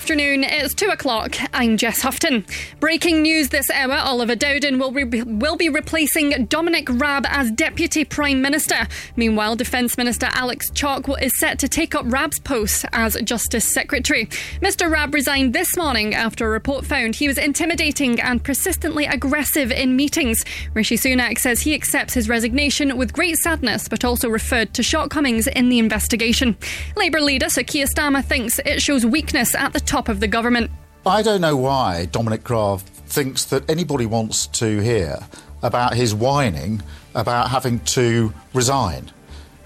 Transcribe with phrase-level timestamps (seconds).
[0.06, 0.44] Afternoon.
[0.44, 1.36] It's two o'clock.
[1.52, 2.46] I'm Jess Houghton.
[2.80, 8.06] Breaking news this hour: Oliver Dowden will re- will be replacing Dominic Raab as Deputy
[8.06, 8.88] Prime Minister.
[9.16, 14.28] Meanwhile, Defence Minister Alex Chalk is set to take up Raab's post as Justice Secretary.
[14.62, 14.92] Mr.
[14.92, 19.96] Raab resigned this morning after a report found he was intimidating and persistently aggressive in
[19.96, 20.46] meetings.
[20.76, 25.48] Rishi Sunak says he accepts his resignation with great sadness, but also referred to shortcomings
[25.48, 26.56] in the investigation.
[26.96, 30.70] Labour leader Sir Keir Starmer thinks it shows weakness at the top of the government.
[31.06, 35.20] I don't know why Dominic Raab thinks that anybody wants to hear
[35.64, 36.82] about his whining
[37.14, 39.12] about having to resign.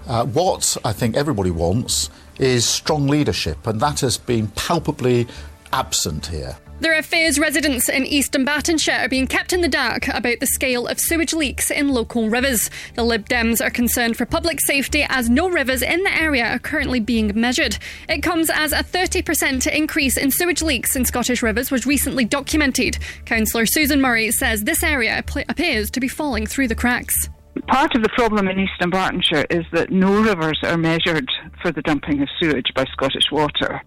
[0.06, 5.26] Uh, what I think everybody wants is strong leadership, and that has been palpably
[5.72, 6.56] absent here.
[6.80, 10.46] There are fears residents in East Dunbartonshire are being kept in the dark about the
[10.46, 12.70] scale of sewage leaks in local rivers.
[12.94, 16.58] The Lib Dems are concerned for public safety as no rivers in the area are
[16.58, 17.76] currently being measured.
[18.08, 22.96] It comes as a 30% increase in sewage leaks in Scottish rivers was recently documented.
[23.26, 27.28] Councillor Susan Murray says this area appears to be falling through the cracks.
[27.66, 31.28] Part of the problem in East Dunbartonshire is that no rivers are measured
[31.60, 33.82] for the dumping of sewage by Scottish Water.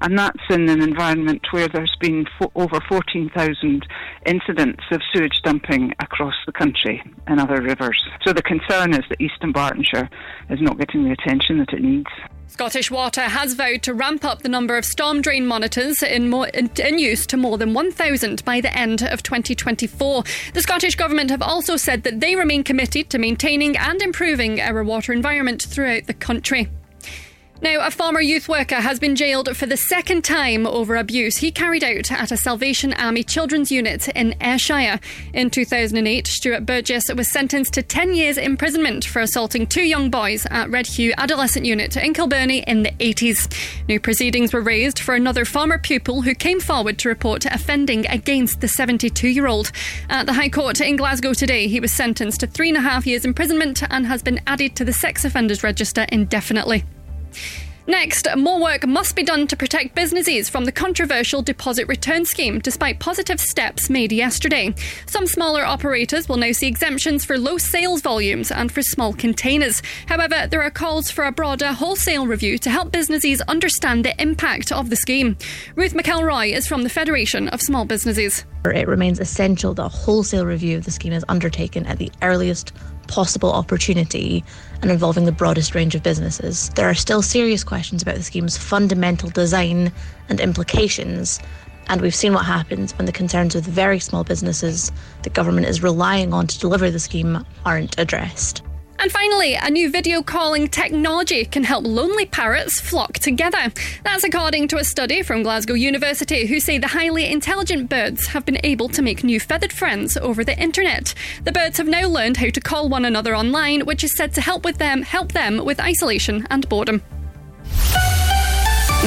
[0.00, 3.86] And that's in an environment where there's been fo- over 14,000
[4.26, 8.02] incidents of sewage dumping across the country in other rivers.
[8.26, 10.08] So the concern is that East Dunbartonshire
[10.48, 12.10] is not getting the attention that it needs.
[12.52, 16.48] Scottish Water has vowed to ramp up the number of storm drain monitors in, more,
[16.48, 20.22] in, in, use to more than 1,000 by the end of 2024.
[20.52, 24.84] The Scottish Government have also said that they remain committed to maintaining and improving our
[24.84, 26.68] water environment throughout the country.
[27.62, 31.52] Now, a former youth worker has been jailed for the second time over abuse he
[31.52, 34.98] carried out at a Salvation Army children's unit in Ayrshire.
[35.32, 40.44] In 2008, Stuart Burgess was sentenced to 10 years imprisonment for assaulting two young boys
[40.50, 43.48] at Redheugh Adolescent Unit in Kilbirnie in the 80s.
[43.86, 48.60] New proceedings were raised for another former pupil who came forward to report offending against
[48.60, 49.70] the 72 year old.
[50.10, 53.06] At the High Court in Glasgow today, he was sentenced to three and a half
[53.06, 56.82] years imprisonment and has been added to the sex offenders register indefinitely.
[57.86, 62.60] Next, more work must be done to protect businesses from the controversial deposit return scheme,
[62.60, 64.72] despite positive steps made yesterday.
[65.06, 69.82] Some smaller operators will now see exemptions for low sales volumes and for small containers.
[70.06, 74.70] However, there are calls for a broader wholesale review to help businesses understand the impact
[74.70, 75.36] of the scheme.
[75.74, 78.44] Ruth McElroy is from the Federation of Small Businesses.
[78.64, 82.72] It remains essential that a wholesale review of the scheme is undertaken at the earliest
[83.12, 84.42] possible opportunity
[84.80, 86.70] and involving the broadest range of businesses.
[86.70, 89.92] There are still serious questions about the scheme's fundamental design
[90.30, 91.38] and implications,
[91.88, 94.90] and we've seen what happens when the concerns of the very small businesses
[95.24, 98.62] the government is relying on to deliver the scheme aren't addressed.
[99.02, 103.72] And finally, a new video calling technology can help lonely parrots flock together.
[104.04, 108.46] That's according to a study from Glasgow University, who say the highly intelligent birds have
[108.46, 111.14] been able to make new feathered friends over the internet.
[111.42, 114.40] The birds have now learned how to call one another online, which is said to
[114.40, 117.02] help with them help them with isolation and boredom.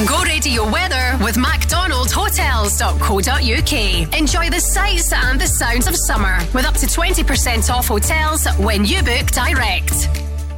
[0.04, 4.18] Go radio weather with MacDonaldHotels.co.uk.
[4.18, 8.84] Enjoy the sights and the sounds of summer with up to 20% off hotels when
[8.84, 10.10] you book direct.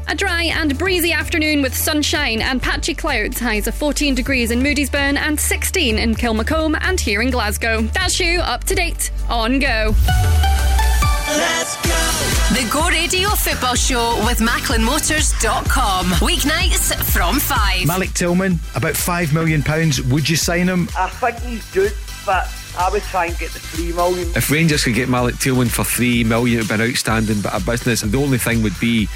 [0.09, 3.38] A dry and breezy afternoon with sunshine and patchy clouds.
[3.38, 7.82] Highs of 14 degrees in Moodiesburn and 16 in Kilmacolm and here in Glasgow.
[7.82, 9.94] That's you up to date on Go.
[11.37, 11.99] Let's go.
[12.55, 16.06] The Go Radio Football Show with MacklinMotors.com.
[16.21, 17.87] Weeknights from 5.
[17.87, 19.62] Malik Tillman, about £5 million.
[20.11, 20.89] Would you sign him?
[20.97, 21.92] I think he's good,
[22.25, 24.28] but I would try and get the three million.
[24.34, 27.53] If Rangers could get Malik Tillman for three million, it would be an outstanding bit
[27.53, 28.03] of business.
[28.03, 29.09] And the only thing would be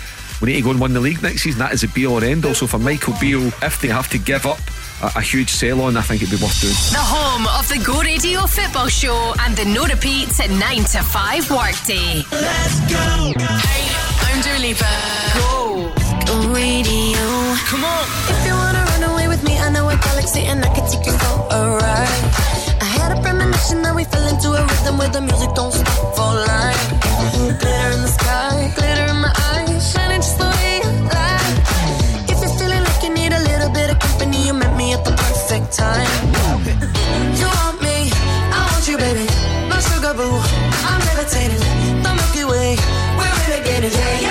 [0.43, 1.61] we need to go and win the league next season.
[1.61, 2.44] That is a be all or end.
[2.44, 4.58] Also for Michael Beale, if they have to give up
[5.02, 6.75] a, a huge sale on, I think it'd be worth doing.
[6.94, 11.02] The home of the Go Radio Football Show and the no repeats at nine to
[11.02, 12.22] five workday.
[12.31, 13.34] Let's go.
[13.66, 13.84] Hey,
[14.26, 14.93] I'm Dua Lipa.
[15.34, 15.90] Go.
[16.26, 17.22] Go radio.
[17.69, 18.04] Come on.
[18.31, 21.05] If you wanna run away with me, I know a galaxy and I can take
[21.06, 22.25] you for a ride.
[22.81, 26.14] I had a premonition that we fell into a rhythm where the music don't stop
[26.16, 26.84] for life.
[27.58, 29.21] Glitter in the sky, glitter in
[35.72, 36.06] time.
[37.40, 38.10] You want me,
[38.52, 39.26] I want you, baby.
[39.69, 40.36] My sugar boo,
[40.84, 41.62] I'm levitating.
[42.02, 42.76] The Milky Way,
[43.16, 43.96] we're renegading.
[43.96, 44.21] Yeah.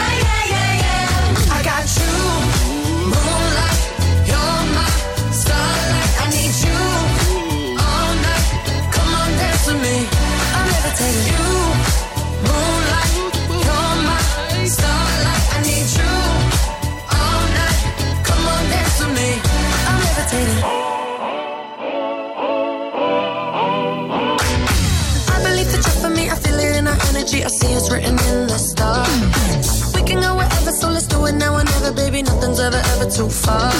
[27.43, 29.95] I see it's written in the stars.
[29.95, 32.21] We can go wherever, so let's do it now or never, baby.
[32.21, 33.71] Nothing's ever, ever too far.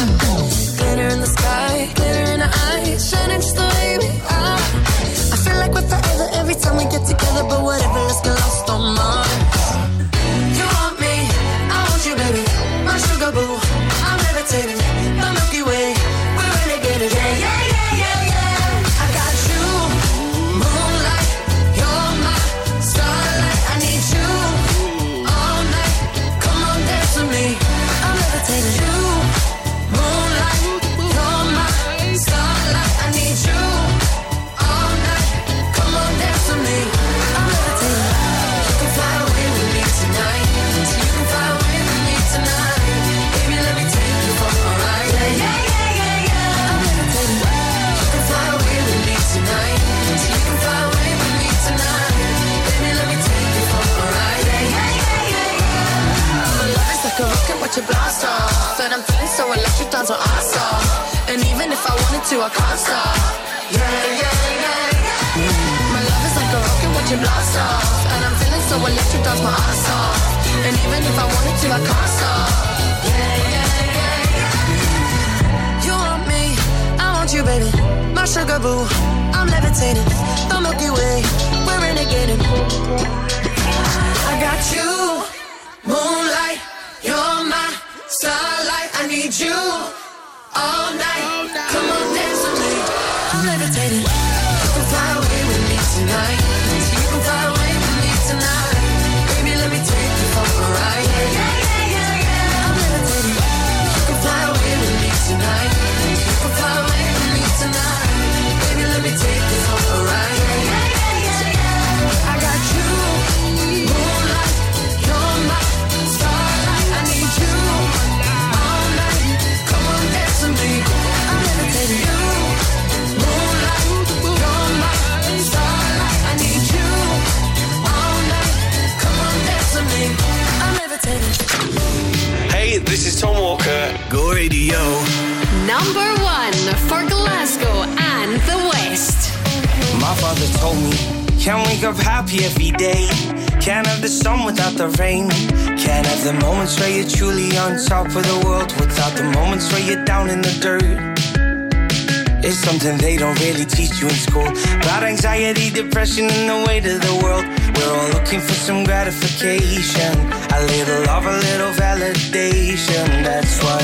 [152.91, 154.47] something they don't really teach you in school.
[154.81, 157.45] About anxiety, depression, and the weight of the world.
[157.75, 160.13] We're all looking for some gratification.
[160.53, 163.23] A little love, a little validation.
[163.23, 163.81] That's why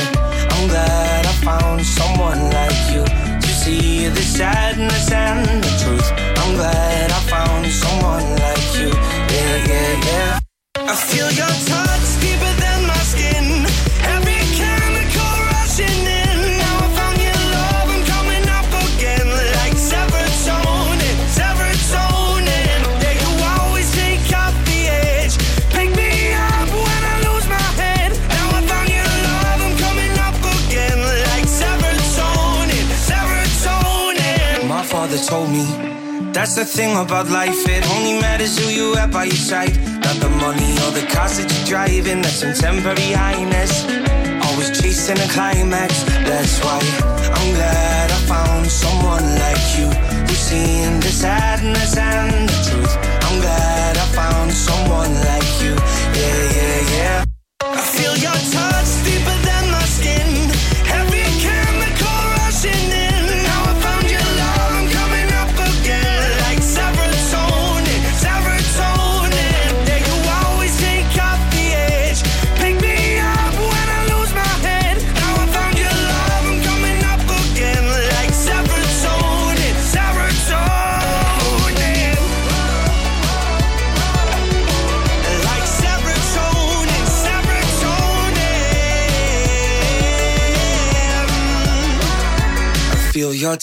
[0.51, 3.03] I'm glad I found someone like you
[3.41, 6.09] to see the sadness and the truth.
[6.41, 8.89] I'm glad I found someone like you.
[9.33, 10.39] Yeah, yeah, yeah.
[10.77, 11.86] I feel your touch.
[36.57, 37.69] the thing about life.
[37.69, 39.77] It only matters who you have by your side.
[40.01, 42.23] Not the money or the cars that you're driving.
[42.23, 43.85] That's some temporary highness.
[44.45, 46.01] Always chasing a climax.
[46.25, 46.81] That's why
[47.37, 49.89] I'm glad I found someone like you
[50.25, 52.93] who's seen the sadness and the truth.
[53.27, 55.36] I'm glad I found someone like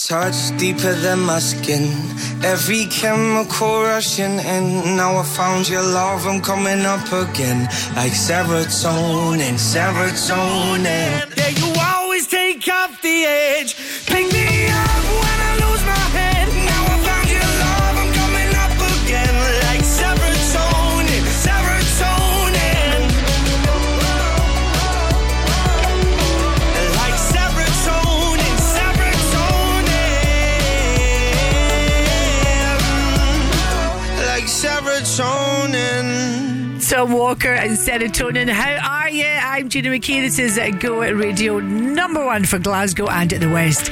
[0.09, 1.89] touch deeper than my skin.
[2.43, 4.97] Every chemical rushing in.
[4.97, 7.63] Now I found your love, I'm coming up again.
[7.97, 11.34] Like serotonin, serotonin.
[37.07, 38.49] Walker and Serotonin.
[38.49, 39.27] How are you?
[39.27, 40.23] I'm Gina McKie.
[40.23, 43.91] This is Go Radio, number one for Glasgow and the West.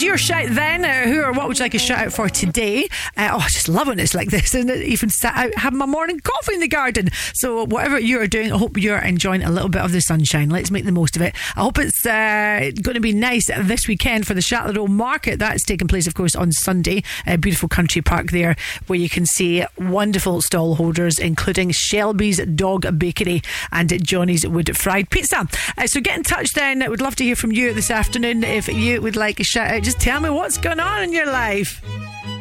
[0.00, 0.84] Your shout then.
[0.84, 2.84] Uh, who or what would you like a shout out for today?
[3.16, 4.82] Uh, oh, I just love when it's like this, isn't it?
[4.82, 7.08] Even sat out having my morning coffee in the garden.
[7.34, 10.50] So, whatever you are doing, I hope you're enjoying a little bit of the sunshine.
[10.50, 11.34] Let's make the most of it.
[11.56, 15.40] I hope it's uh, going to be nice this weekend for the Chatelherault Market.
[15.40, 17.02] That's taking place, of course, on Sunday.
[17.26, 18.54] A beautiful country park there
[18.86, 25.10] where you can see wonderful stall holders, including Shelby's Dog Bakery and Johnny's Wood Fried
[25.10, 25.48] Pizza.
[25.76, 26.88] Uh, so get in touch then.
[26.88, 28.44] Would love to hear from you this afternoon.
[28.44, 31.24] If you would like a shout out, just tell me what's going on in your
[31.24, 31.82] life,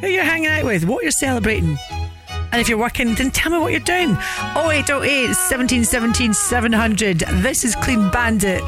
[0.01, 1.77] who you're hanging out with, what you're celebrating.
[2.51, 4.18] And if you're working, then tell me what you're doing.
[4.58, 7.20] 0808 1717 700.
[7.20, 8.62] This is Clean Bandit.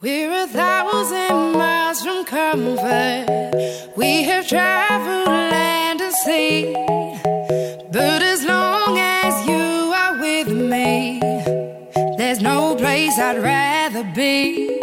[0.00, 3.92] We're a thousand miles from comfort.
[3.96, 6.72] We have traveled land and sea.
[7.92, 11.20] But as long as you are with me,
[12.16, 14.78] there's no place I'd rather be.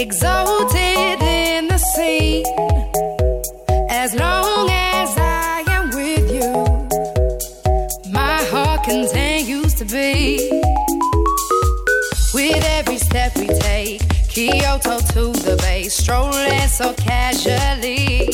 [0.00, 2.42] Exalted in the sea.
[3.90, 6.52] As long as I am with you,
[8.10, 10.50] my heart continues to beat.
[12.32, 18.30] With every step we take, Kyoto to the bay, strolling so casually.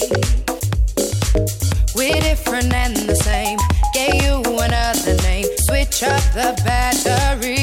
[1.96, 3.58] We're different and the same.
[3.92, 5.46] Gave you another name.
[5.66, 7.55] Switch up the batteries.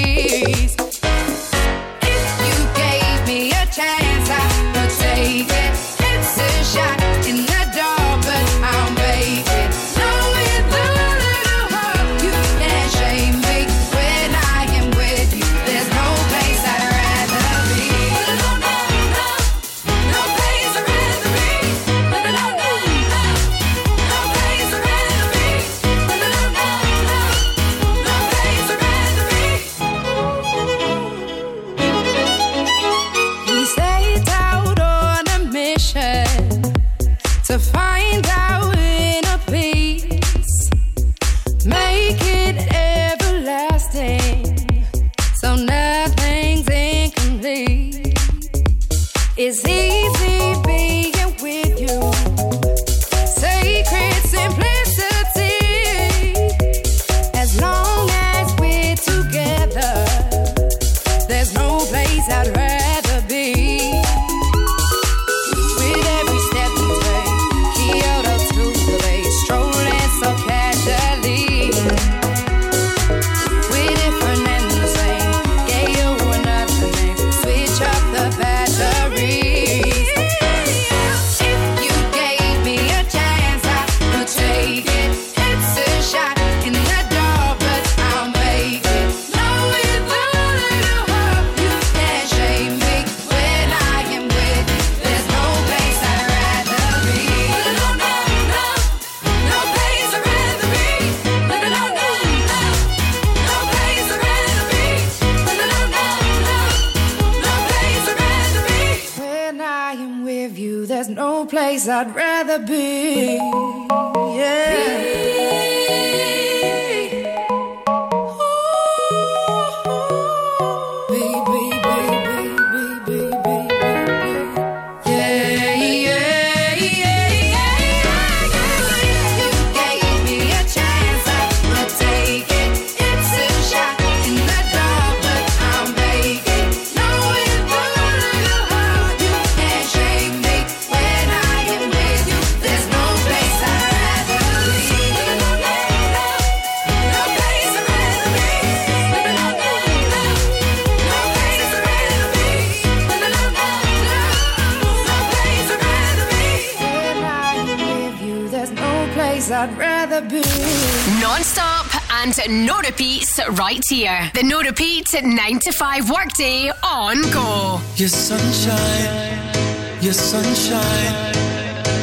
[165.14, 167.80] Repeat 9 to 5 workday on Go.
[167.96, 171.34] Your sunshine, your sunshine,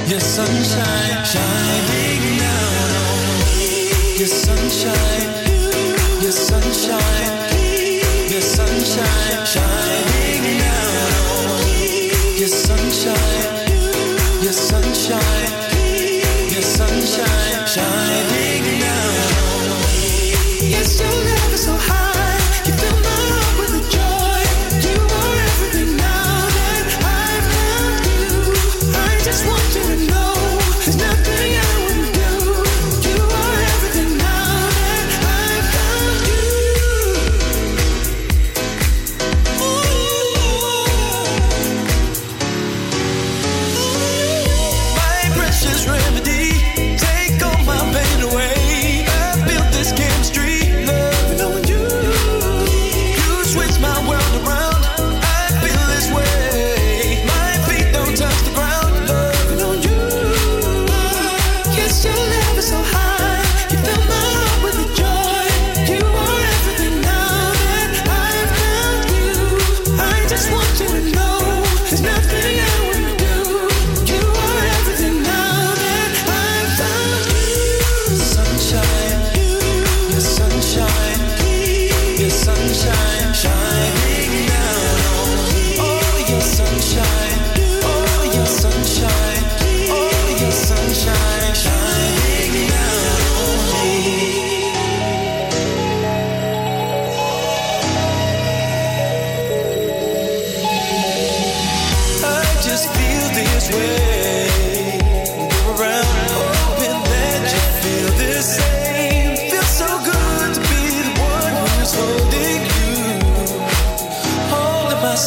[0.09, 4.19] your sunshine, shining down on me.
[4.19, 5.29] Your sunshine,
[6.23, 7.51] your sunshine,
[8.31, 12.11] your sunshine, shining down on me.
[12.39, 13.73] Your sunshine,
[14.43, 15.53] your sunshine,
[16.53, 18.10] your sunshine, shining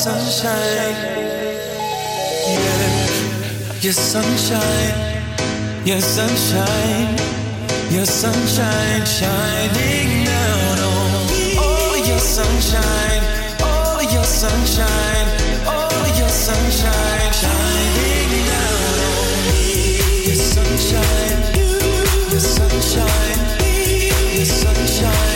[0.04, 0.98] sunshine.
[2.52, 3.80] Yeah.
[3.80, 4.96] Your sunshine.
[5.86, 7.16] Your sunshine.
[7.90, 11.56] Your sunshine shining down on me.
[11.58, 13.24] Oh, your sunshine.
[13.62, 15.28] Oh, your sunshine.
[15.72, 19.72] Oh, your sunshine shining down on me.
[20.28, 21.40] Your sunshine.
[22.30, 23.40] Your sunshine.
[24.36, 25.33] Your sunshine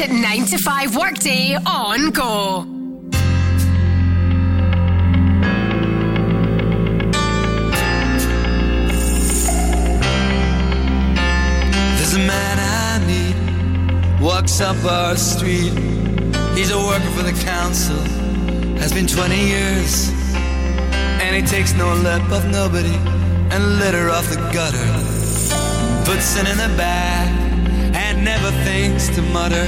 [0.00, 2.64] repeat 9 to 5 workday on Go.
[11.96, 15.72] There's a man I meet, walks up our street.
[16.54, 17.96] He's a worker for the council,
[18.78, 20.10] has been 20 years.
[21.20, 22.94] And he takes no lip of nobody
[23.50, 24.78] and litter off the gutter.
[26.04, 27.37] Puts it in the bag
[28.64, 29.66] thinks to mutter.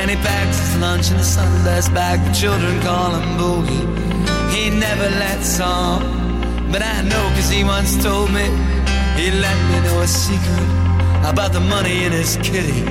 [0.00, 2.20] And he packs his lunch in a Sunblest bag.
[2.26, 3.86] The children call him Boogie.
[4.54, 6.02] He never lets on,
[6.72, 8.46] but I know cause he once told me
[9.16, 10.68] he let me know a secret
[11.30, 12.84] about the money in his kitty.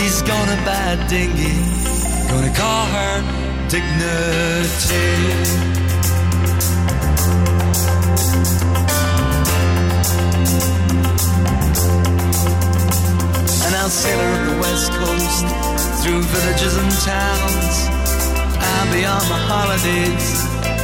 [0.00, 1.54] He's gonna buy a dinghy,
[2.28, 5.04] gonna call her Dignity.
[13.84, 15.44] I'll sail up the west coast
[16.00, 17.76] through villages and towns.
[18.56, 20.40] I'll be on my holidays,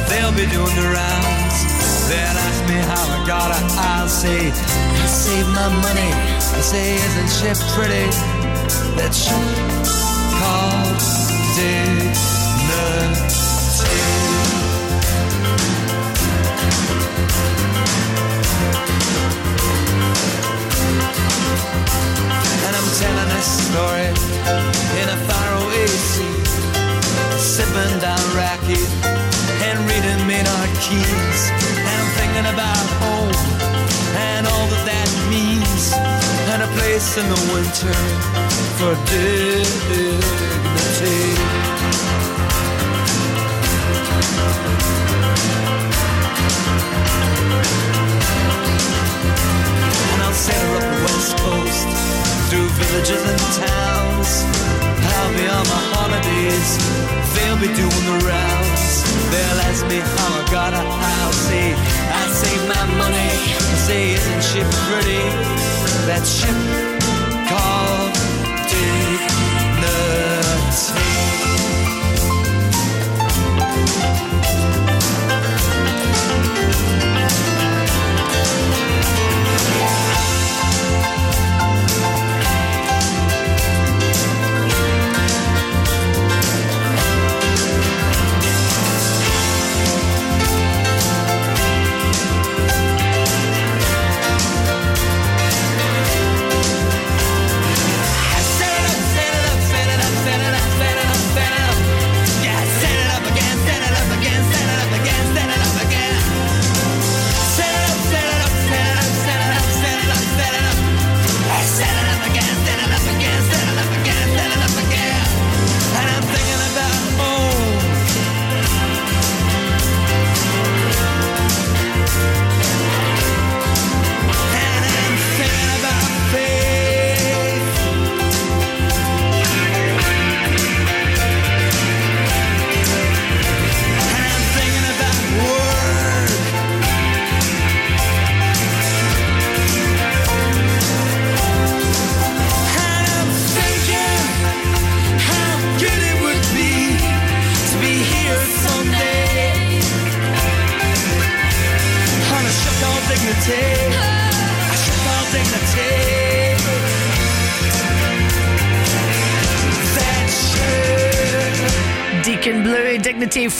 [0.07, 1.57] they'll be doing the rounds.
[2.05, 3.63] They'll ask me how I got her,
[3.97, 6.13] I'll say, I saved my money.
[6.13, 8.05] I say, isn't she pretty?
[8.97, 9.49] That ship
[10.37, 11.01] called
[11.57, 12.21] Dignity.
[22.65, 24.09] And I'm telling this story
[25.01, 26.37] in a faraway sea,
[27.37, 28.81] sipping down raki
[29.67, 31.41] and reading Maynard Keynes.
[31.87, 33.37] And I'm thinking about home
[34.29, 35.93] and all that that means,
[36.51, 37.95] and a place in the winter
[38.77, 40.31] for dignity.
[50.31, 51.87] I'll sail up the west coast
[52.47, 54.31] through villages and towns.
[55.03, 56.69] I'll be on my holidays,
[57.35, 59.03] they'll be doing the rounds.
[59.27, 61.35] They'll ask me how I got a house.
[61.35, 63.29] Say, I save my money.
[63.83, 65.19] Say, isn't she pretty?
[66.07, 67.00] That ship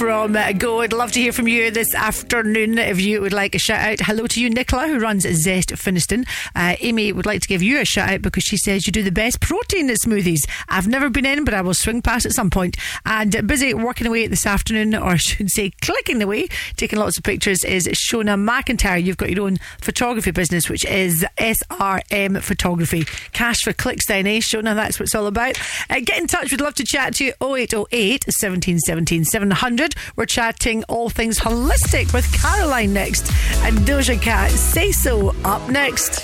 [0.02, 0.82] Dignity from Go.
[0.82, 4.00] I'd love to hear from you this afternoon if you would like a shout out.
[4.02, 6.28] Hello to you, Nicola, who runs Zest Finnieston.
[6.56, 9.02] Uh, Amy would like to give you a shout out because she says you do
[9.02, 10.42] the best protein smoothies.
[10.70, 12.78] I've never been in, but I will swing past at some point.
[13.04, 17.24] And busy working away this afternoon, or I should say clicking away, taking lots of
[17.24, 19.04] pictures, is Shona McIntyre.
[19.04, 23.06] You've got your own photography business, which is SRM Photography.
[23.32, 24.76] Cash for clicks then, eh, Shona?
[24.76, 25.58] That's what it's all about.
[25.90, 26.52] Uh, get in touch.
[26.52, 27.34] We'd love to chat to you.
[27.42, 29.96] 0808 17 17 700.
[30.16, 33.32] We're chatting all things holistic with Caroline next.
[33.64, 36.22] And Doja Cat, Say So, up next.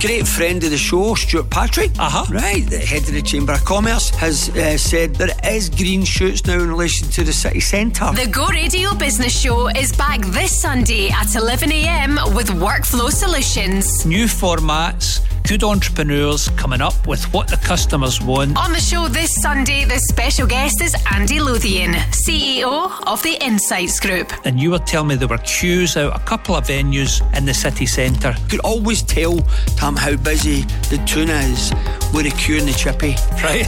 [0.00, 1.90] Great friend of the show, Stuart Patrick.
[1.98, 2.24] Uh huh.
[2.32, 6.46] Right, the head of the Chamber of Commerce has uh, said there is green shoots
[6.46, 8.12] now in relation to the city centre.
[8.14, 14.06] The Go Radio Business Show is back this Sunday at 11am with Workflow Solutions.
[14.06, 18.54] New formats, good entrepreneurs coming up with what the customers want.
[18.58, 23.98] On the show this Sunday, the special guest is Andy Lothian, CEO of the Insights
[23.98, 24.30] Group.
[24.44, 27.54] And you were telling me there were queues out a couple of venues in the
[27.54, 28.34] city centre.
[28.42, 29.38] You could always tell,
[29.76, 31.72] Tom, how busy the tuna is
[32.12, 33.16] with a queue in the chippy.
[33.42, 33.66] Right.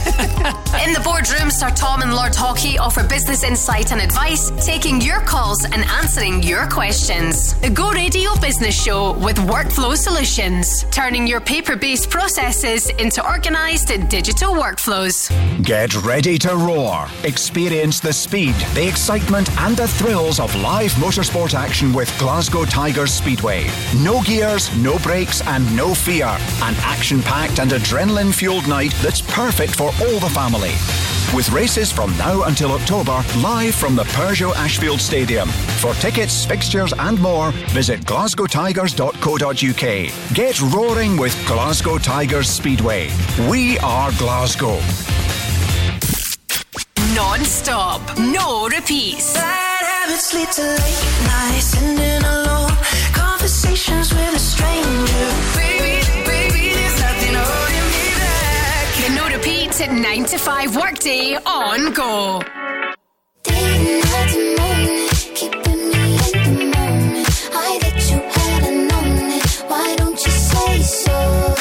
[0.81, 5.19] In the boardroom, Sir Tom and Lord Haughey offer business insight and advice, taking your
[5.21, 7.53] calls and answering your questions.
[7.59, 13.87] The Go Radio Business Show with Workflow Solutions, turning your paper based processes into organised
[14.09, 15.29] digital workflows.
[15.63, 17.07] Get ready to roar.
[17.23, 23.13] Experience the speed, the excitement, and the thrills of live motorsport action with Glasgow Tigers
[23.13, 23.67] Speedway.
[24.03, 26.25] No gears, no brakes, and no fear.
[26.25, 30.73] An action packed and adrenaline fueled night that's perfect for all the family.
[31.33, 35.47] With races from now until October, live from the Peugeot Ashfield Stadium.
[35.79, 40.35] For tickets, fixtures, and more, visit glasgowtigers.co.uk.
[40.35, 41.60] Get roaring with Glasgow
[41.99, 43.09] Tigers Speedway.
[43.47, 44.79] We are Glasgow.
[47.13, 49.33] Non stop, no repeats.
[49.33, 52.71] Bad habits sleep till late nights, sending alone
[53.13, 55.27] conversations with a stranger.
[55.55, 58.85] Baby, baby, there's nothing holding me back.
[59.01, 59.69] The no repeat
[60.01, 62.41] 9 to 5 workday on Go.
[63.43, 64.60] Day,
[70.91, 71.60] so?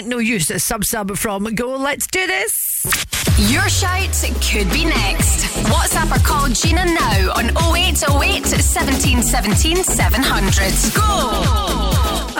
[0.00, 0.50] Ain't no use.
[0.50, 1.76] A sub sub from Go.
[1.76, 2.52] Let's do this.
[3.50, 4.10] Your shout
[4.40, 5.44] could be next.
[5.66, 10.94] WhatsApp or call Gina now on 0808 1717 700.
[10.94, 11.90] Go!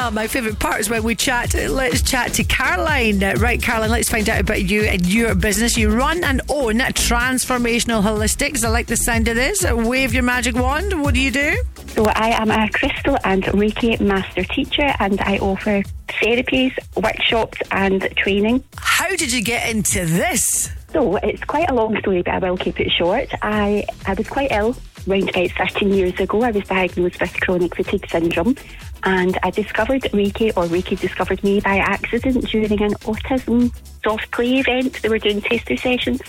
[0.03, 1.53] Ah, my favourite part is when we chat.
[1.55, 3.21] Let's chat to Caroline.
[3.39, 5.77] Right, Caroline, let's find out about you and your business.
[5.77, 8.65] You run and own Transformational Holistics.
[8.65, 9.63] I like the sound of this.
[9.71, 11.03] Wave your magic wand.
[11.03, 11.63] What do you do?
[11.89, 16.73] So I am a crystal and Reiki master teacher and I offer therapies,
[17.11, 18.65] workshops and training.
[18.77, 20.71] How did you get into this?
[20.93, 23.29] So it's quite a long story but I will keep it short.
[23.43, 24.77] I, I was quite ill
[25.09, 26.43] around about 13 years ago.
[26.43, 28.57] I was diagnosed with chronic fatigue syndrome
[29.03, 33.73] and I discovered Reiki or Reiki discovered me by accident during an autism
[34.05, 35.01] soft play event.
[35.03, 36.21] They were doing taster sessions.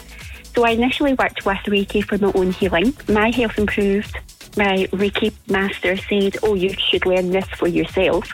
[0.56, 2.94] So I initially worked with Reiki for my own healing.
[3.08, 4.16] My health improved.
[4.58, 8.26] My Reiki master said, Oh, you should learn this for yourself,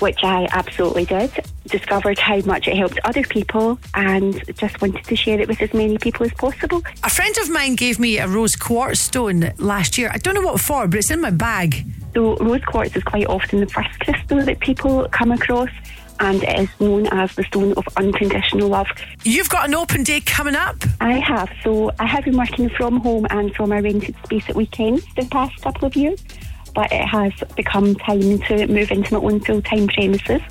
[0.00, 1.30] which I absolutely did.
[1.66, 5.72] Discovered how much it helped other people and just wanted to share it with as
[5.74, 6.82] many people as possible.
[7.04, 10.10] A friend of mine gave me a rose quartz stone last year.
[10.12, 11.84] I don't know what for, but it's in my bag.
[12.14, 15.70] So rose quartz is quite often the first crystal that people come across
[16.20, 18.88] and it is known as the stone of unconditional love.
[19.24, 20.76] You've got an open day coming up?
[21.00, 21.50] I have.
[21.62, 25.26] So I have been working from home and from a rented space at weekends the
[25.26, 26.22] past couple of years,
[26.76, 30.42] but it has become time to move into my own full time premises.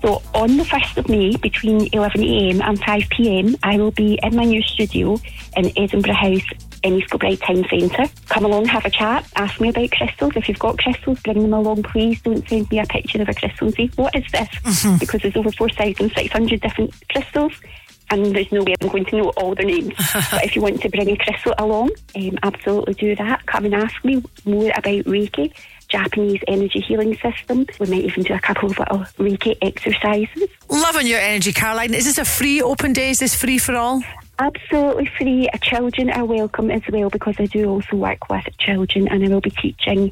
[0.00, 4.44] So on the 1st of May, between 11am and 5pm, I will be in my
[4.44, 5.18] new studio
[5.56, 6.42] in Edinburgh House
[6.84, 8.04] in East Kilbride Town Centre.
[8.28, 10.32] Come along, have a chat, ask me about crystals.
[10.36, 12.20] If you've got crystals, bring them along, please.
[12.22, 14.48] Don't send me a picture of a crystal and say, what is this?
[14.48, 14.98] Mm-hmm.
[14.98, 17.52] Because there's over 4,600 different crystals
[18.10, 19.94] and there's no way I'm going to know all their names.
[20.30, 23.46] but if you want to bring a crystal along, um, absolutely do that.
[23.46, 25.52] Come and ask me more about Reiki.
[25.88, 27.64] Japanese energy healing system.
[27.78, 30.48] We might even do a couple of little Reiki exercises.
[30.68, 31.94] Loving your energy, Caroline.
[31.94, 33.10] Is this a free open day?
[33.10, 34.02] Is this free for all?
[34.38, 35.48] Absolutely free.
[35.62, 39.40] Children are welcome as well because I do also work with children and I will
[39.40, 40.10] be teaching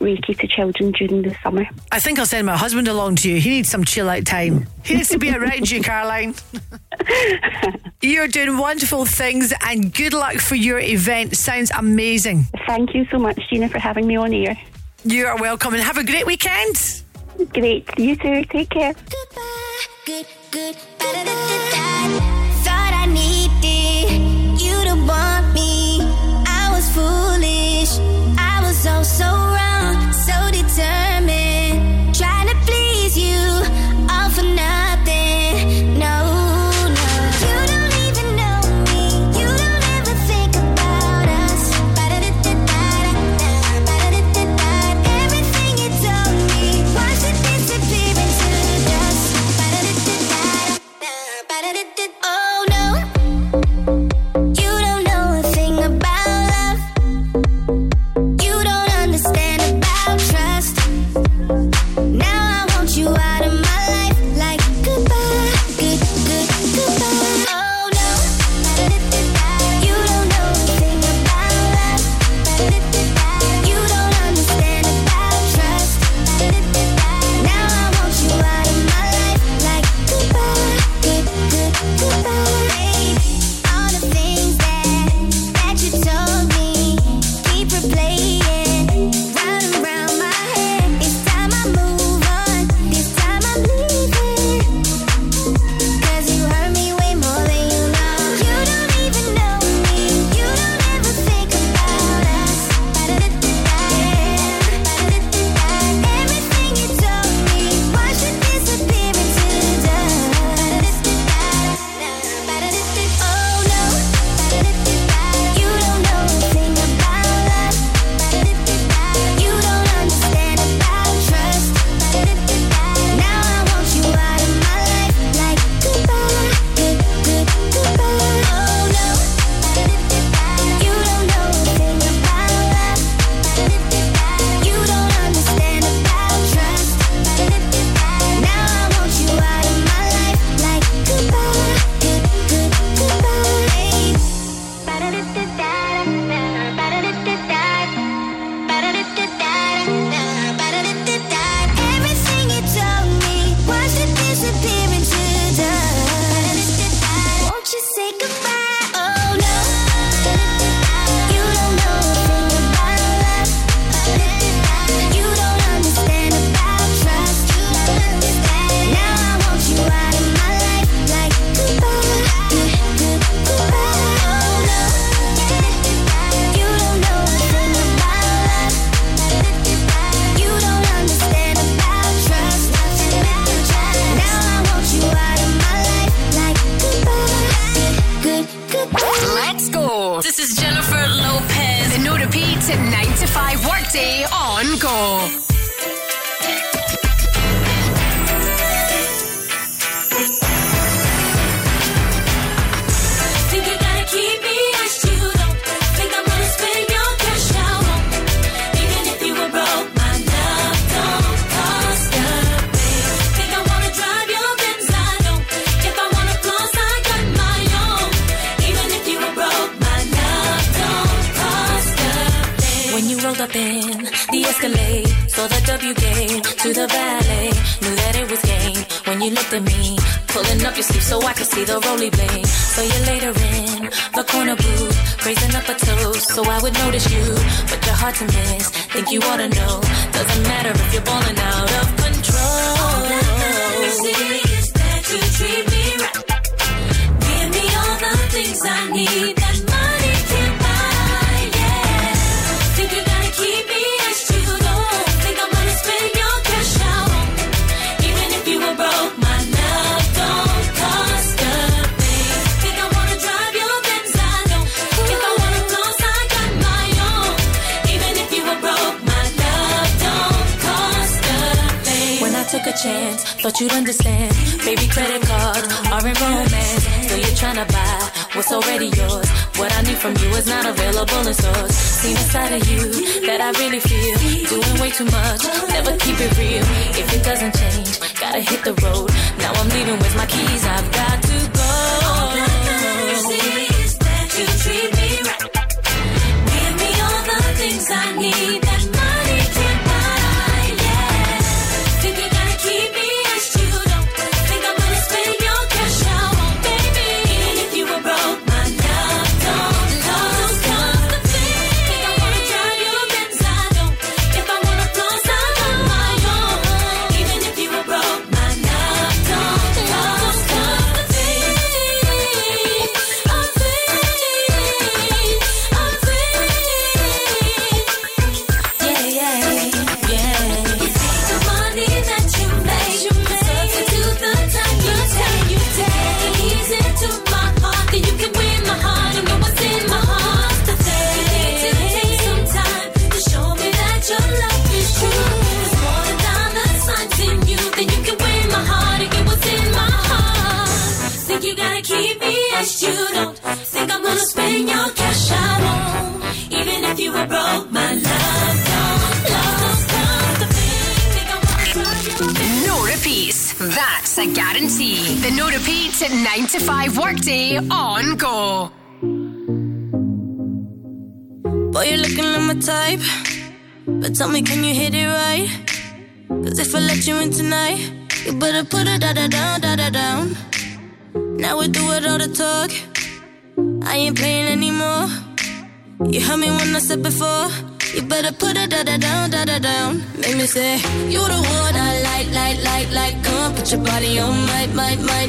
[0.00, 1.66] Reiki to children during the summer.
[1.90, 3.40] I think I'll send my husband along to you.
[3.40, 4.66] He needs some chill out time.
[4.84, 6.34] He needs to be around you, Caroline.
[8.02, 11.36] You're doing wonderful things and good luck for your event.
[11.36, 12.44] Sounds amazing.
[12.66, 14.58] Thank you so much, Gina, for having me on air.
[15.04, 16.76] You are welcome and have a great weekend.
[17.52, 17.88] Great.
[17.98, 18.44] You too.
[18.44, 18.94] Take care.
[20.04, 20.76] Good, good.
[22.64, 26.00] Thought I needed you to want me.
[26.46, 27.98] I was foolish.
[28.38, 29.45] I was oh so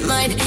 [0.05, 0.46] mind.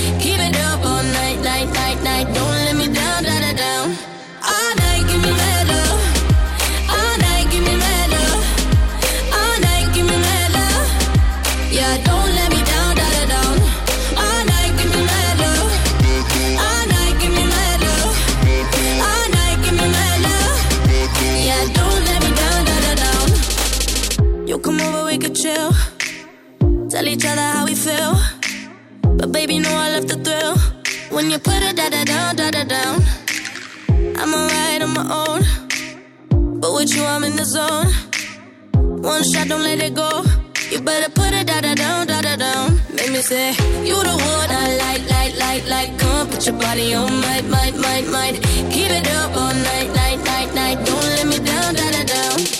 [31.20, 33.02] When you put it da da down, da da down,
[34.16, 35.40] I'm alright on my own.
[36.60, 37.88] But with you, I'm in the zone.
[39.02, 40.24] One shot, don't let it go.
[40.70, 42.80] You better put it da da down, da da down.
[42.94, 43.50] Make me say,
[43.84, 45.98] You the one I like, like, like, like.
[45.98, 48.32] Come put your body on my, my, my, my.
[48.72, 50.86] Keep it up all night, night, night, night.
[50.86, 52.59] Don't let me down, da da down.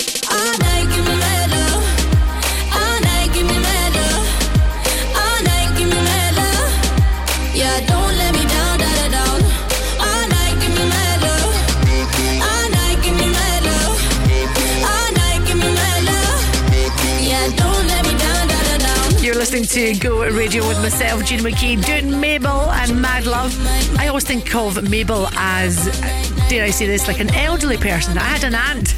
[19.71, 23.55] To Go Radio with myself, Gina McKie, doing Mabel and Mad Love.
[23.97, 25.85] I always think of Mabel as,
[26.49, 28.17] dare I say this, like an elderly person.
[28.17, 28.95] I had an aunt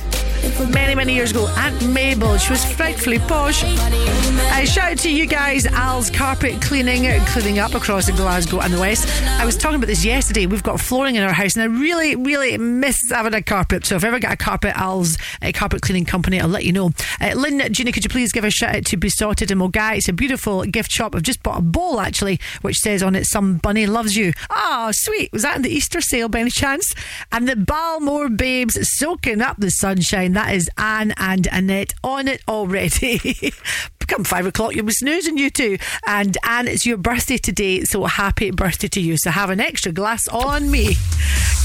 [0.70, 2.38] many, many years ago, Aunt Mabel.
[2.38, 3.64] She was frightfully posh.
[3.64, 9.08] I shout to you guys, Al's carpet cleaning, cleaning up across Glasgow and the West.
[9.40, 10.46] I was talking about this yesterday.
[10.46, 13.86] We've got flooring in our house, and I really, really miss having a carpet.
[13.86, 16.72] So if I ever get a carpet, Al's uh, carpet cleaning company, I'll let you
[16.72, 16.92] know.
[17.22, 19.98] Uh, Lynn, Gina, could you please give a shout out to Besotted in Milngavie?
[19.98, 21.16] It's a beautiful gift shop.
[21.16, 24.90] I've just bought a bowl actually, which says on it, "Some bunny loves you." Ah,
[24.92, 25.32] sweet.
[25.32, 26.94] Was that in the Easter sale by any chance?
[27.32, 30.33] And the Balmore babes soaking up the sunshine.
[30.34, 33.20] That is Anne and Annette on it already.
[34.08, 35.78] Come five o'clock, you'll be snoozing you two.
[36.08, 39.16] And Anne, it's your birthday today, so happy birthday to you.
[39.18, 40.96] So have an extra glass on me.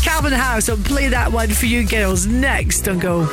[0.03, 3.27] Calvin Harris, I'll play that one for you girls next on Go.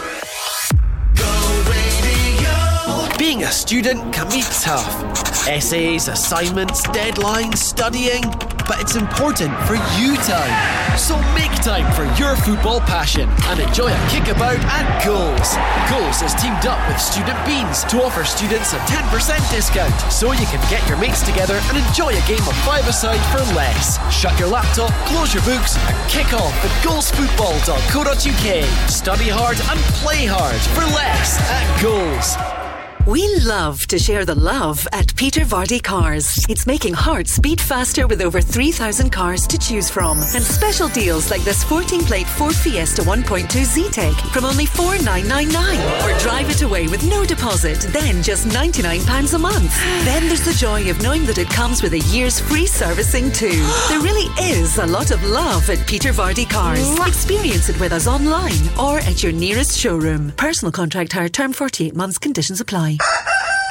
[3.17, 5.24] Being a student can be tough.
[5.47, 8.23] Essays, assignments, deadlines, studying.
[8.67, 10.97] But it's important for you time.
[10.97, 15.53] So make time for your football passion and enjoy a kickabout at Goals.
[15.85, 20.47] Goals has teamed up with Student Beans to offer students a 10% discount so you
[20.49, 24.01] can get your mates together and enjoy a game of five-a-side for less.
[24.09, 28.65] Shut your laptop, close your books and kick off at goalsfootball.co.uk.
[28.89, 32.64] Study hard and play hard for less at Goals.
[33.07, 36.43] We love to share the love at Peter Vardy Cars.
[36.49, 40.17] It's making hearts beat faster with over 3,000 cars to choose from.
[40.17, 45.79] And special deals like this 14 plate Ford Fiesta 1.2 Zetec from only 4,999.
[46.01, 49.77] Or drive it away with no deposit, then just £99 a month.
[50.03, 53.61] Then there's the joy of knowing that it comes with a year's free servicing too.
[53.87, 56.97] There really is a lot of love at Peter Vardy Cars.
[57.05, 60.31] Experience it with us online or at your nearest showroom.
[60.37, 62.94] Personal contract hire term 48 months, conditions apply.
[62.97, 63.34] Bye.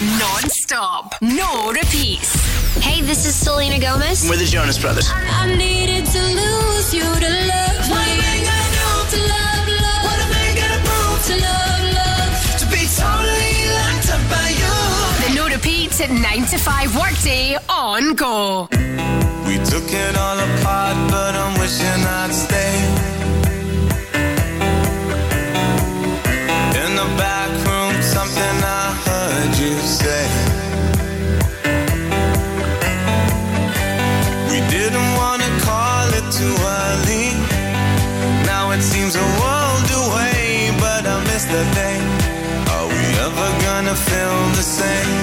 [0.00, 1.16] Non-stop.
[1.20, 2.32] No repeats.
[2.76, 4.28] Hey, this is Selena Gomez.
[4.30, 5.10] We're the Jonas Brothers.
[5.12, 7.90] I needed to lose you to love.
[7.90, 10.04] What am I gonna do to love, love?
[10.06, 12.30] What am I gonna prove to love, love?
[12.60, 14.70] To be totally locked up by you.
[15.26, 18.68] The no repeats at 9 to 5 workday on Go.
[19.48, 23.17] We took it all apart, but I'm wishing I'd stay.
[44.06, 45.16] Feel the same?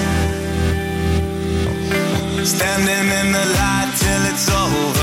[2.44, 4.95] Standing in the light till it's over,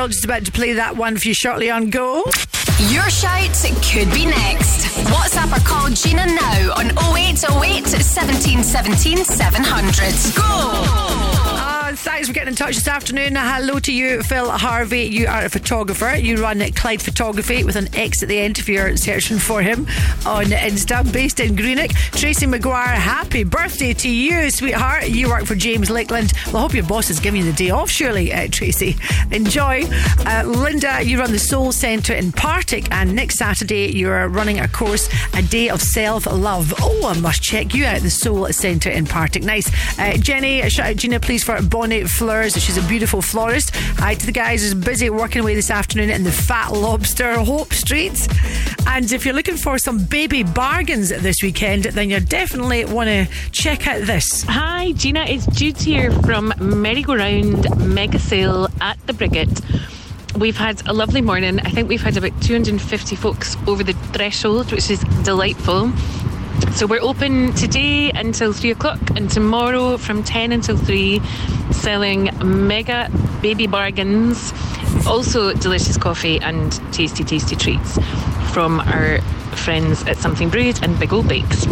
[0.00, 2.24] Girl, just about to play that one for you shortly on Go.
[2.88, 3.52] Your shout
[3.84, 4.86] could be next.
[5.12, 10.34] WhatsApp or call Gina now on 0808 17 17 700.
[10.34, 11.20] Go!
[11.52, 13.34] Uh, thanks for getting in touch this afternoon.
[13.36, 15.02] Hello to you, Phil Harvey.
[15.02, 16.14] You are a photographer.
[16.14, 19.80] You run Clyde Photography with an X at the end if you're searching for him
[20.24, 21.90] on Insta, based in Greenock.
[22.20, 25.08] Tracy McGuire, happy birthday to you, sweetheart.
[25.08, 26.34] You work for James Lakeland.
[26.48, 28.96] Well, I hope your boss is giving you the day off, surely, uh, Tracy.
[29.30, 29.84] Enjoy.
[30.26, 34.68] Uh, Linda, you run the Soul Centre in Partick, and next Saturday you're running a
[34.68, 36.74] course, A Day of Self Love.
[36.78, 39.42] Oh, I must check you out, the Soul Centre in Partick.
[39.42, 39.70] Nice.
[39.98, 42.52] Uh, Jenny, shout out Gina, please, for Bonnet Flowers.
[42.62, 43.74] She's a beautiful florist.
[43.96, 47.72] Hi to the guys who's busy working away this afternoon in the Fat Lobster, Hope
[47.72, 48.28] Street.
[48.92, 53.26] And if you're looking for some baby bargains this weekend, then you definitely want to
[53.52, 54.42] check out this.
[54.48, 55.26] Hi, Gina.
[55.26, 59.60] It's Jude here from Merry Go Round Mega Sale at the Brigade.
[60.36, 61.60] We've had a lovely morning.
[61.60, 65.92] I think we've had about 250 folks over the threshold, which is delightful.
[66.72, 71.20] So we're open today until three o'clock and tomorrow from 10 until 3,
[71.70, 73.08] selling mega
[73.40, 74.52] baby bargains,
[75.06, 77.98] also delicious coffee and tasty, tasty treats
[78.52, 79.20] from our
[79.56, 81.62] friends at Something Brewed and Big Old Bakes.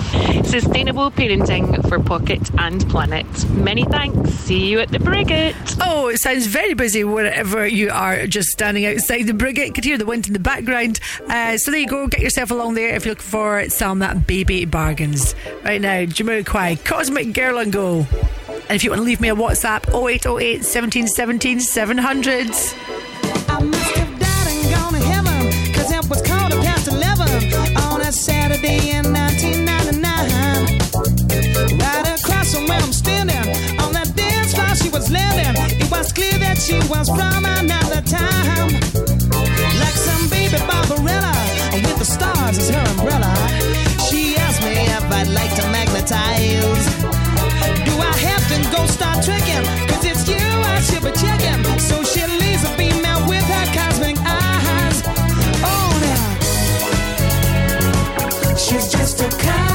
[0.48, 3.26] Sustainable parenting for pocket and planet.
[3.50, 4.30] Many thanks.
[4.34, 5.56] See you at the Brigade.
[5.80, 9.74] Oh, it sounds very busy wherever you are just standing outside the Brigade.
[9.74, 11.00] Could hear the wind in the background.
[11.28, 12.06] Uh, so there you go.
[12.06, 15.34] Get yourself along there if you're looking for some baby bargains.
[15.64, 18.06] Right now, Jamiroquai, Cosmic Girl and Go.
[18.48, 22.54] And if you want to leave me a WhatsApp, 0808 17 17 700.
[38.20, 41.32] I'd like some baby barbarella
[41.72, 43.34] with the stars as her umbrella.
[44.08, 46.86] She asked me if I like to magnetize.
[47.84, 49.87] Do I have to go start tricking?
[59.18, 59.67] She's just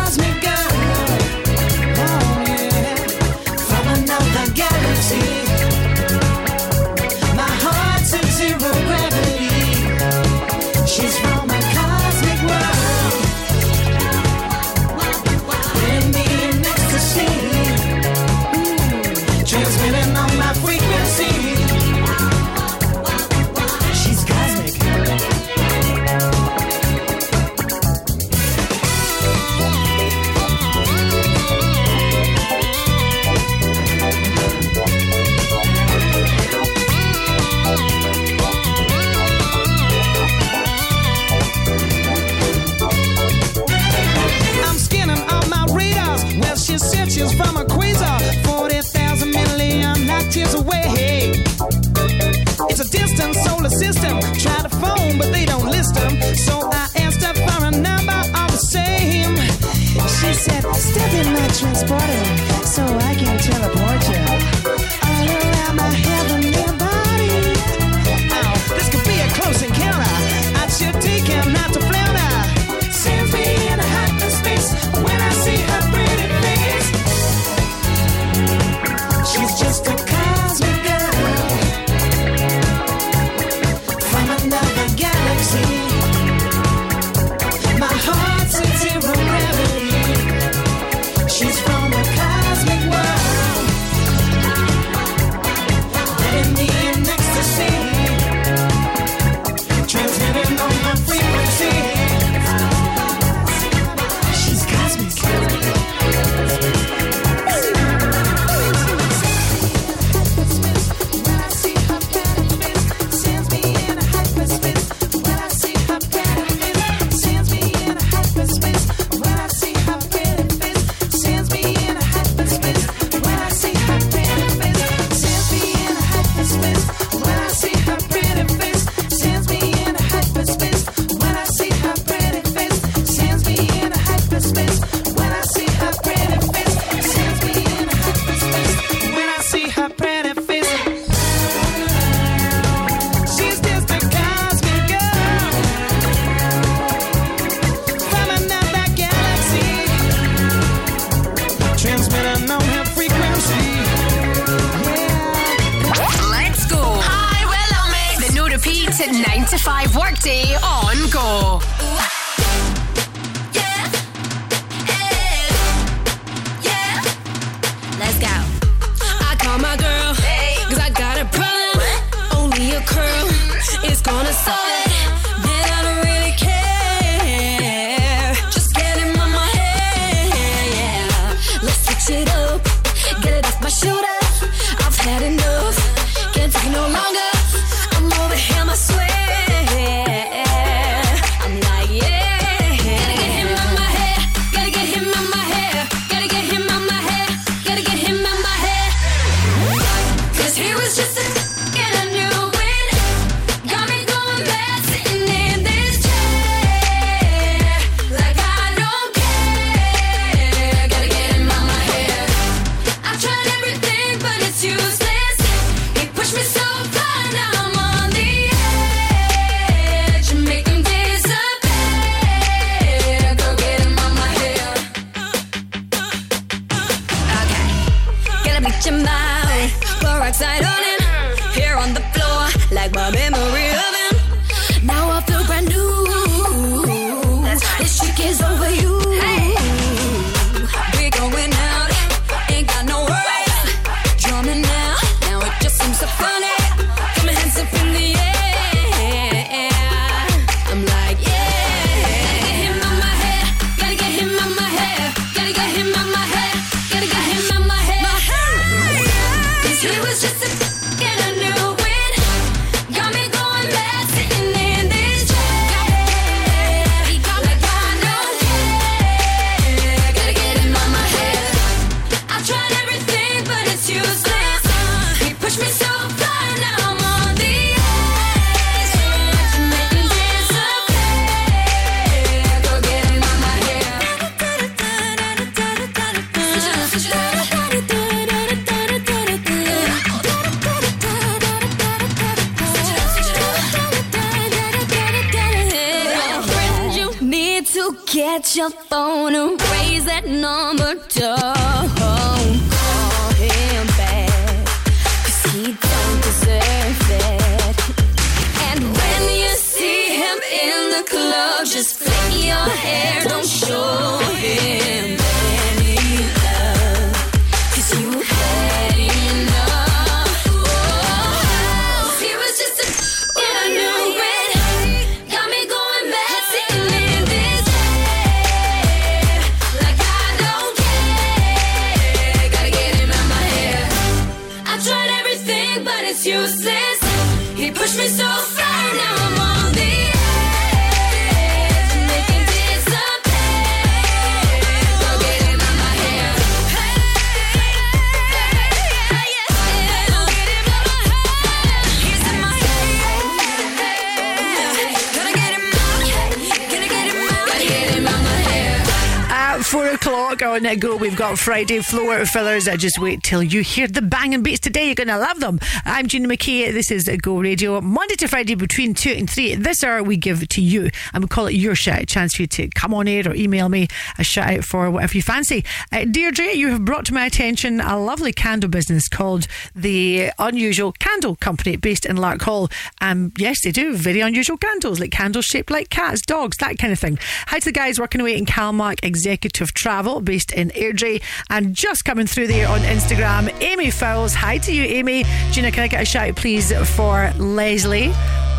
[361.24, 362.68] got Friday floor fillers.
[362.68, 364.88] I just wait till you hear the banging beats today.
[364.88, 365.60] You're going to love them.
[365.86, 366.74] I'm Gina McKie.
[366.74, 367.80] This is Go Radio.
[367.80, 369.56] Monday to Friday between 2 and 3.
[369.56, 372.02] This hour we give to you and we call it your shout.
[372.02, 374.90] A chance for you to come on air or email me a shout out for
[374.90, 375.64] whatever you fancy.
[375.92, 379.46] Uh, Deirdre, you have brought to my attention a lovely candle business called
[379.76, 382.72] the Unusual Candle Company based in Larkhall.
[383.00, 386.92] Um, yes, they do very unusual candles, like candles shaped like cats, dogs, that kind
[386.92, 387.20] of thing.
[387.48, 391.22] Hi to the guys working away in Calmark Executive Travel based in Airdrie
[391.52, 394.34] and just coming through there on Instagram, Amy Fowles.
[394.34, 395.24] Hi to you, Amy.
[395.52, 398.14] Gina, can I get a shout out, please, for Leslie?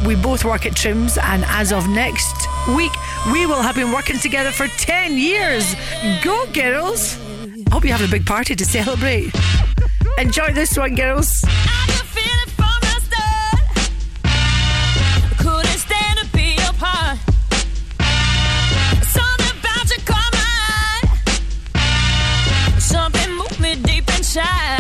[0.06, 2.34] We both work at Trims, and as of next
[2.76, 2.92] week,
[3.32, 5.74] we will have been working together for 10 years.
[6.22, 7.18] Go, girls!
[7.70, 9.34] Hope you have a big party to celebrate.
[10.18, 11.42] Enjoy this one, girls.
[24.34, 24.73] shine.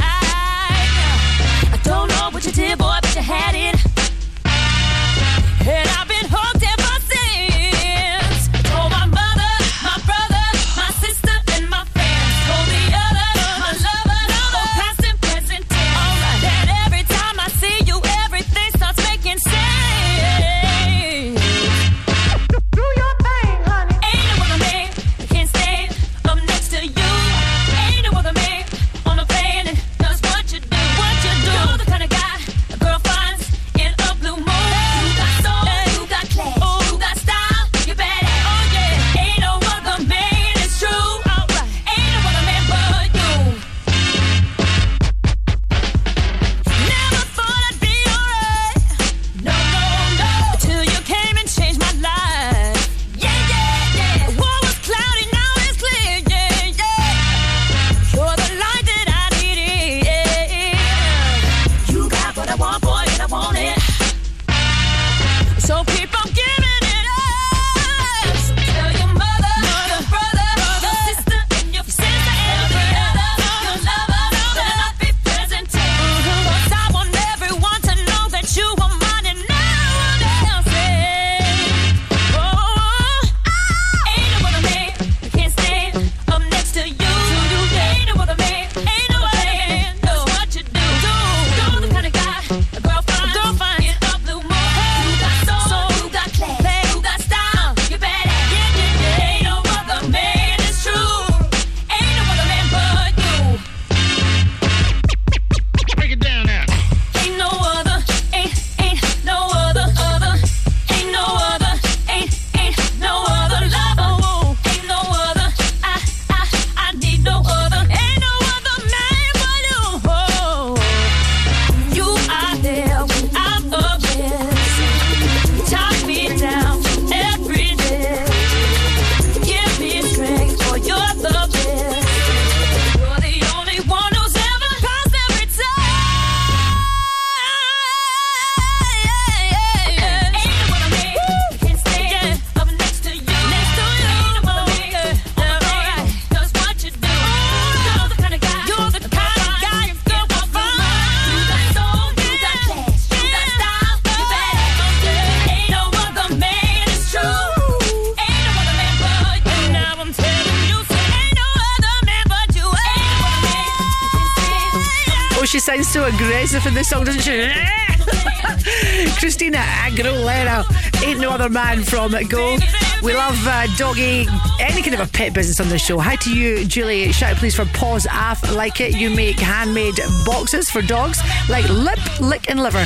[166.74, 167.48] This song, doesn't she?
[169.18, 170.64] Christina Aguilera,
[171.04, 172.56] ain't no other man from Go.
[173.02, 174.26] We love uh, doggy,
[174.60, 175.98] any kind of a pet business on the show.
[175.98, 177.12] Hi to you, Julie.
[177.12, 178.96] Shout out please for Paws Af Like It.
[178.96, 182.78] You make handmade boxes for dogs like lip, lick, and liver.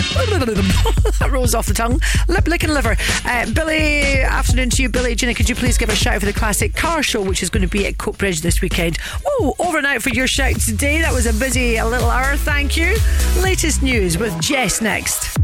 [1.18, 2.00] that rolls off the tongue.
[2.28, 2.96] Lip, lick, and liver.
[3.24, 5.14] Uh, Billy, afternoon to you, Billy.
[5.14, 7.50] Gina, could you please give a shout out for the classic car show, which is
[7.50, 8.98] going to be at Coatbridge this weekend?
[9.26, 11.00] Oh, over and out for your shout today.
[11.00, 12.36] That was a busy a little hour.
[12.36, 12.96] Thank you.
[13.42, 15.38] Latest news with Jess next.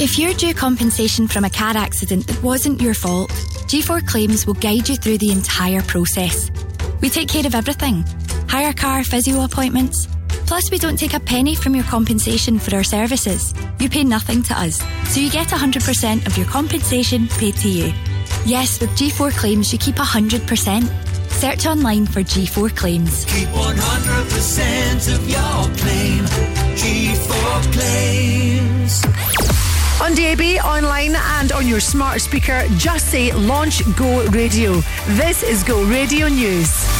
[0.00, 3.30] If you're due compensation from a car accident that wasn't your fault,
[3.68, 6.50] G4 Claims will guide you through the entire process.
[7.04, 8.02] We take care of everything
[8.48, 10.08] hire car, physio appointments.
[10.46, 13.52] Plus, we don't take a penny from your compensation for our services.
[13.78, 14.82] You pay nothing to us,
[15.12, 17.92] so you get 100% of your compensation paid to you.
[18.46, 20.88] Yes, with G4 Claims, you keep 100%.
[21.30, 23.26] Search online for G4 Claims.
[23.26, 26.24] Keep 100% of your claim.
[26.80, 29.04] G4 claims.
[30.00, 34.82] On DAB, online, and on your smart speaker, just say Launch Go Radio.
[35.08, 36.93] This is Go Radio News.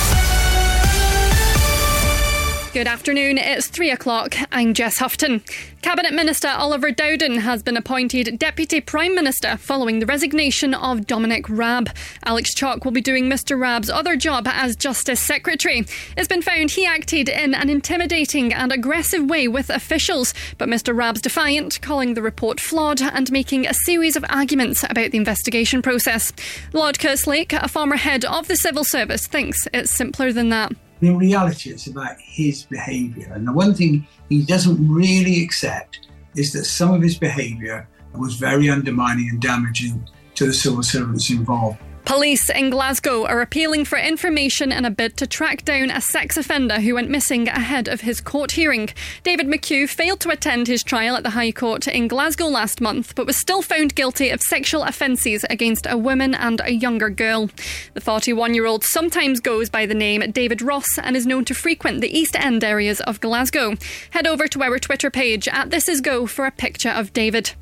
[2.75, 3.39] Good afternoon.
[3.39, 4.35] It's three o'clock.
[4.51, 5.45] I'm Jess Houghton.
[5.81, 11.49] Cabinet Minister Oliver Dowden has been appointed Deputy Prime Minister following the resignation of Dominic
[11.49, 11.89] Raab.
[12.25, 13.57] Alex Chalk will be doing Mr.
[13.57, 15.87] Raab's other job as Justice Secretary.
[16.17, 20.93] It's been found he acted in an intimidating and aggressive way with officials, but Mr.
[20.97, 25.81] Raab's defiant, calling the report flawed and making a series of arguments about the investigation
[25.81, 26.33] process.
[26.73, 30.73] Lord Kerslake, a former head of the civil service, thinks it's simpler than that.
[31.05, 33.31] In reality, it's about his behaviour.
[33.35, 38.37] And the one thing he doesn't really accept is that some of his behaviour was
[38.37, 41.79] very undermining and damaging to the civil servants involved.
[42.05, 46.37] Police in Glasgow are appealing for information in a bid to track down a sex
[46.37, 48.91] offender who went missing ahead of his court hearing.
[49.23, 53.15] David McHugh failed to attend his trial at the High Court in Glasgow last month,
[53.15, 57.49] but was still found guilty of sexual offences against a woman and a younger girl.
[57.95, 61.55] The 41 year old sometimes goes by the name David Ross and is known to
[61.55, 63.77] frequent the East End areas of Glasgow.
[64.11, 67.55] Head over to our Twitter page at This Is Go for a picture of David.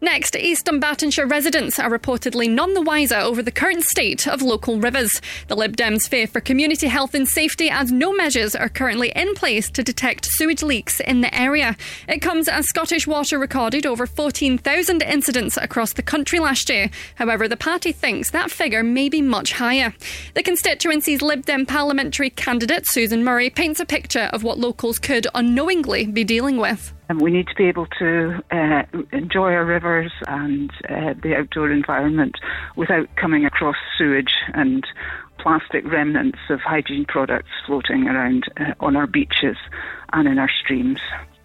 [0.00, 4.78] Next, East Dunbartonshire residents are reportedly none the wiser over the current state of local
[4.78, 5.22] rivers.
[5.48, 9.34] The Lib Dems fear for community health and safety as no measures are currently in
[9.34, 11.76] place to detect sewage leaks in the area.
[12.08, 16.90] It comes as Scottish Water recorded over 14,000 incidents across the country last year.
[17.14, 19.94] However, the party thinks that figure may be much higher.
[20.34, 25.26] The constituency's Lib Dem parliamentary candidate, Susan Murray, paints a picture of what locals could
[25.34, 26.92] unknowingly be dealing with.
[27.08, 28.82] And we need to be able to uh,
[29.12, 32.36] enjoy our rivers and uh, the outdoor environment
[32.74, 34.84] without coming across sewage and
[35.38, 39.56] plastic remnants of hygiene products floating around uh, on our beaches
[40.12, 40.98] and in our streams.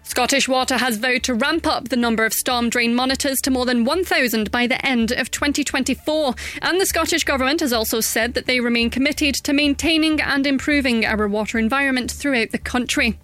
[0.04, 3.64] Scottish Water has vowed to ramp up the number of storm drain monitors to more
[3.64, 6.34] than 1,000 by the end of 2024.
[6.60, 11.06] And the Scottish Government has also said that they remain committed to maintaining and improving
[11.06, 13.18] our water environment throughout the country.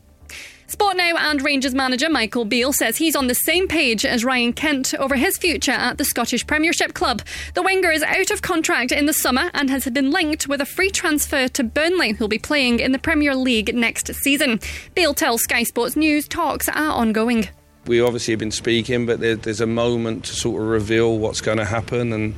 [0.70, 4.52] Sport Now and Rangers manager Michael Beale says he's on the same page as Ryan
[4.52, 7.22] Kent over his future at the Scottish Premiership club.
[7.54, 10.66] The winger is out of contract in the summer and has been linked with a
[10.66, 14.60] free transfer to Burnley, who'll be playing in the Premier League next season.
[14.94, 17.48] Beale tells Sky Sports News talks are ongoing.
[17.87, 21.41] We obviously have been speaking, but there, there's a moment to sort of reveal what's
[21.41, 22.12] going to happen.
[22.12, 22.35] And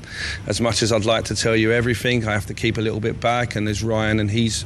[0.47, 3.01] as much as I'd like to tell you everything, I have to keep a little
[3.01, 3.57] bit back.
[3.57, 4.65] And there's Ryan and he's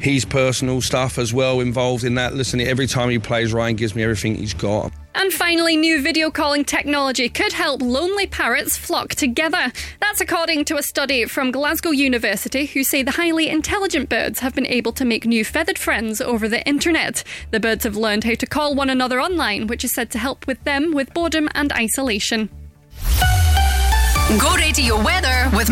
[0.00, 2.34] his personal stuff as well involved in that.
[2.34, 4.92] Listen, every time he plays, Ryan gives me everything he's got.
[5.18, 9.72] And finally, new video calling technology could help lonely parrots flock together.
[9.98, 14.54] That's according to a study from Glasgow University, who say the highly intelligent birds have
[14.54, 17.24] been able to make new feathered friends over the internet.
[17.50, 20.46] The birds have learned how to call one another online, which is said to help
[20.46, 22.50] with them with boredom and isolation.
[24.38, 25.70] Go radio weather with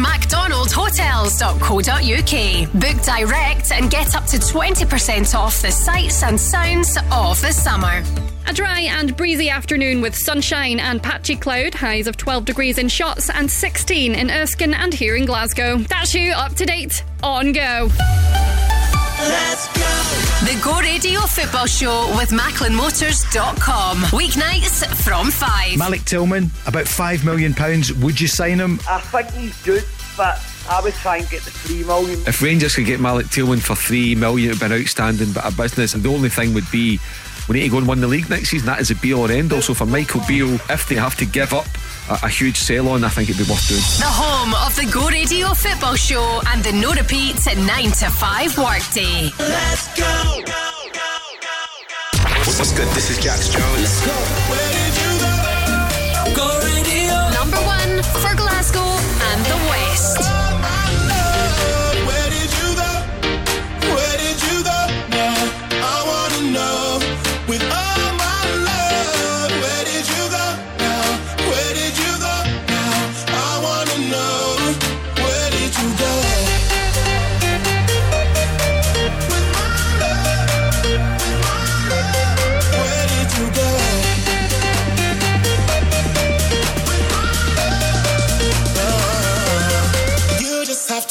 [1.14, 2.72] MacDonaldHotels.co.uk.
[2.80, 8.02] Book direct and get up to 20% off the sights and sounds of the summer.
[8.46, 12.88] A dry and breezy afternoon with sunshine and patchy cloud, highs of 12 degrees in
[12.88, 15.78] Shotts and 16 in Erskine and here in Glasgow.
[15.78, 17.88] That's you up to date on Go.
[19.20, 19.80] Let's go.
[20.44, 23.98] The Go Radio Football Show with MacklinMotors.com.
[24.12, 25.78] Weeknights from 5.
[25.78, 27.54] Malik Tillman, about £5 million.
[28.02, 28.78] Would you sign him?
[28.86, 29.84] I think he's good,
[30.18, 30.38] but
[30.68, 32.20] I would try and get the three million.
[32.26, 35.44] If Rangers could get Malik Tillman for three million, it would be an outstanding bit
[35.44, 35.94] of business.
[35.94, 36.98] And the only thing would be
[37.48, 38.66] we need to go and win the league next season.
[38.66, 39.52] That is a be or end.
[39.52, 41.66] Also for Michael Beale, if they have to give up
[42.08, 43.82] a, a huge sell on, I think it'd be worth doing.
[43.98, 47.66] The home of the Go Radio Football Show and the no repeats at 9
[48.00, 49.30] to 5 workday.
[49.38, 50.42] Let's go.
[52.44, 52.88] What's good?
[52.94, 54.00] This is Jax Jones.
[56.34, 57.30] Go radio.
[57.34, 60.43] Number one for Glasgow and the West.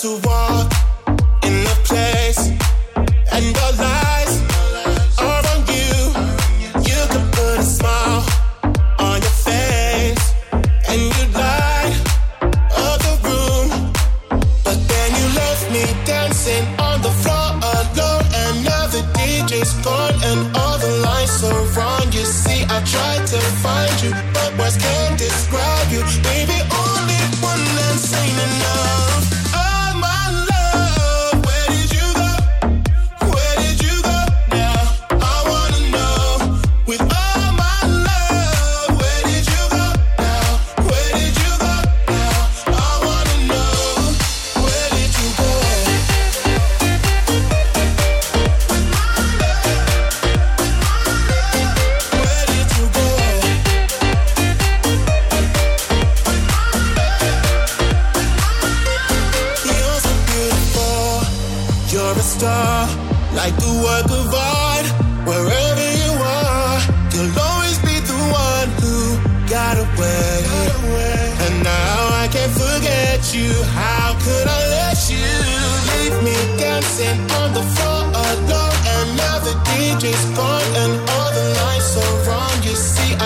[0.03, 0.62] To walk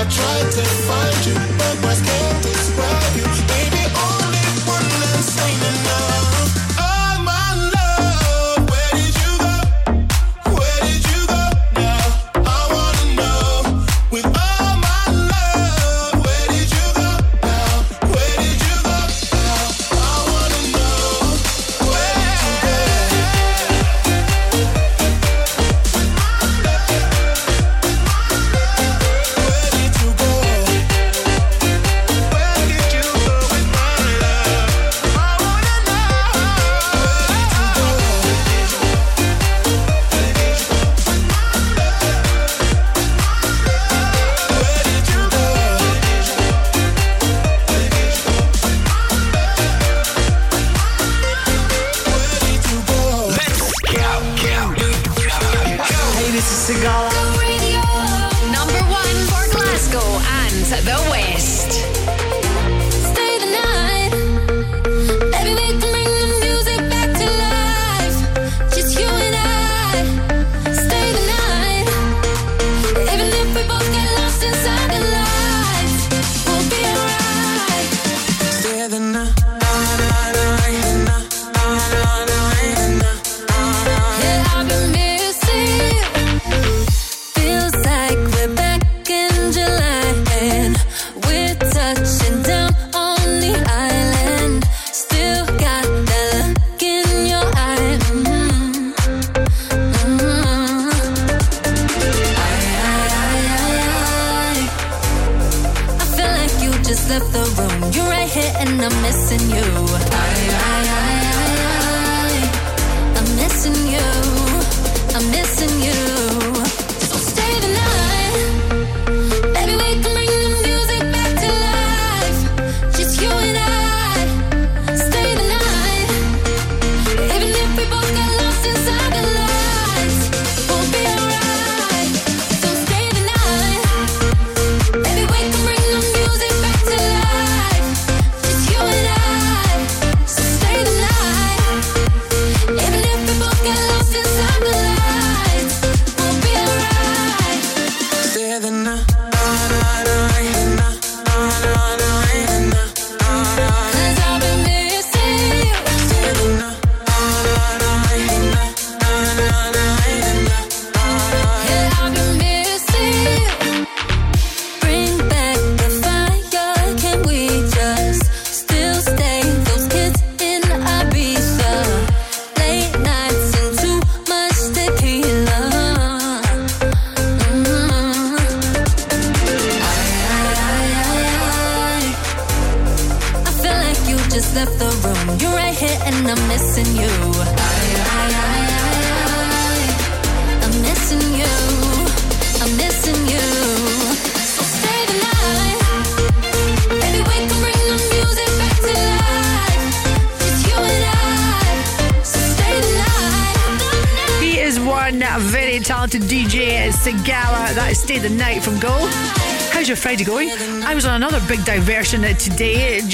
[0.09, 1.46] tried to find you,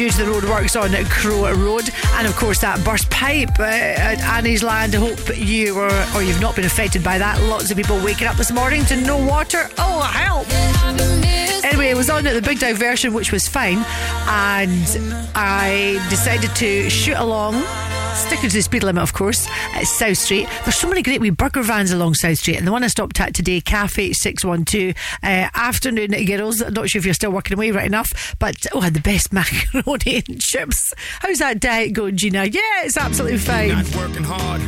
[0.03, 4.19] due to the roadworks on Crow Road, and of course that burst pipe uh, at
[4.19, 4.93] Annie's Land.
[4.95, 7.41] I hope you were, or you've not been affected by that.
[7.43, 9.69] Lots of people waking up this morning to no water.
[9.77, 10.47] Oh, help!
[11.63, 13.77] Anyway, I was on at the big diversion, which was fine,
[14.27, 14.85] and
[15.35, 17.63] I decided to shoot along.
[18.13, 19.47] Sticking to the speed limit, of course,
[19.83, 20.47] at South Street.
[20.63, 23.19] There's so many great wee burger vans along South Street, and the one I stopped
[23.19, 26.61] at today, Cafe 612, uh, afternoon girls.
[26.61, 29.33] I'm not sure if you're still working away right enough, but oh, had the best
[29.33, 30.93] macaroni and chips.
[31.19, 32.45] How's that diet going, Gina?
[32.45, 33.69] Yeah, it's absolutely fine.
[33.69, 34.61] Not working hard.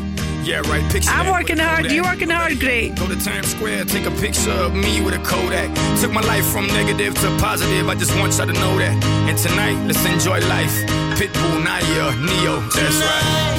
[0.45, 0.83] Yeah, right.
[0.91, 1.89] Picture I'm working hard.
[1.89, 2.59] You working hard?
[2.59, 2.95] Great.
[2.95, 5.73] Go to Times Square, take a picture of me with a Kodak.
[6.01, 7.87] Took my life from negative to positive.
[7.87, 9.03] I just want y'all to know that.
[9.29, 10.75] And tonight, let's enjoy life.
[11.17, 12.59] Pitbull, Nayer, Ne-Yo.
[12.59, 13.54] That's right.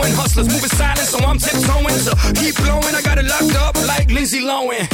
[0.00, 0.14] Flowing.
[0.16, 1.98] Hustlers moving silent, so I'm tiptoeing.
[2.00, 4.88] So keep blowing, I got it locked up like Lindsay Lohan.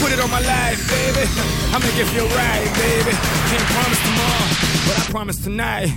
[0.00, 1.24] Put it on my life, baby.
[1.72, 3.12] I make it feel right, baby.
[3.48, 4.46] Can't promise tomorrow,
[4.86, 5.88] but I promise tonight.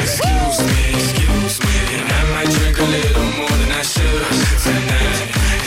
[0.00, 4.26] Excuse me, excuse me, and I might drink a little more than I should
[4.64, 5.20] tonight.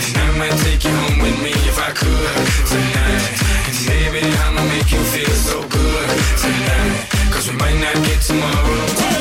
[0.05, 2.35] And I might take you home with me if I could
[2.67, 3.25] tonight.
[3.67, 6.07] And baby, I'ma make you feel so good
[6.37, 7.07] tonight.
[7.31, 9.20] Cause we might not get tomorrow.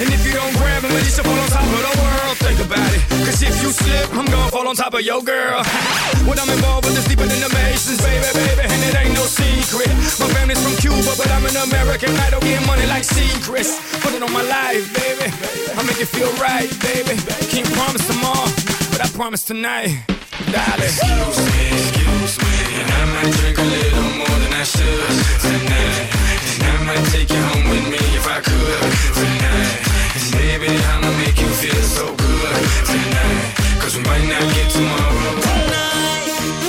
[0.00, 2.36] If you don't grab but you should fall on top of the world.
[2.38, 3.02] Think about it.
[3.42, 5.62] If you slip, I'm gonna fall on top of your girl.
[6.24, 8.35] what I'm involved with is deeper than the Masons, baby,
[11.56, 12.10] an American.
[12.16, 13.72] I don't get money like secrets.
[14.02, 15.28] Put it on my life, baby.
[15.76, 17.16] I make it feel right, baby.
[17.52, 18.50] Can't promise tomorrow,
[18.92, 20.04] but I promise tonight.
[20.52, 20.84] Darling.
[20.84, 22.52] Excuse me, excuse me.
[22.80, 26.02] And I might drink a little more than I should tonight.
[26.52, 28.80] And I might take you home with me if I could
[29.16, 29.76] tonight.
[30.16, 33.44] And baby, I'ma make you feel so good tonight.
[33.80, 35.16] Cause we might not get tomorrow.
[35.46, 36.65] I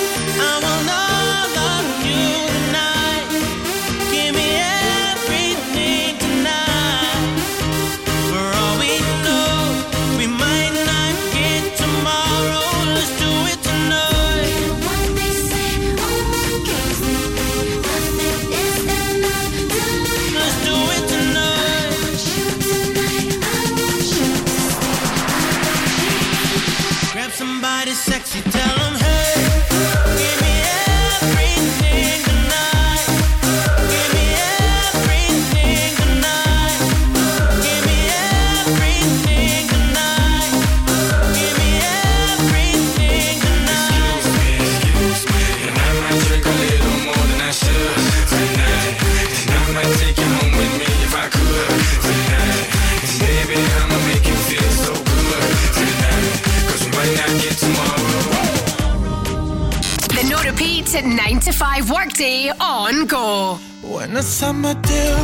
[60.97, 63.59] repeat, 9 to 5 workday on go.
[63.81, 65.17] When the summer deal,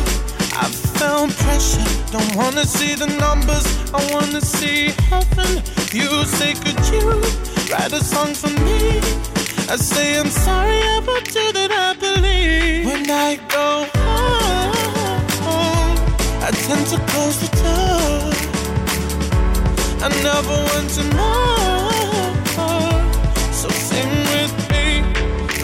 [0.56, 0.68] I
[0.98, 1.84] found pressure.
[2.10, 5.62] Don't wanna see the numbers, I wanna see heaven.
[5.92, 7.20] You say, could you
[7.70, 9.00] write a song for me?
[9.68, 10.82] I say, I'm sorry.
[12.84, 13.86] When I go
[15.44, 15.96] home,
[16.42, 18.32] I tend to close the door.
[20.04, 21.73] I never want to know.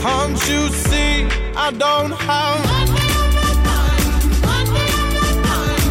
[0.02, 4.06] Can't you see I don't have one way my mind.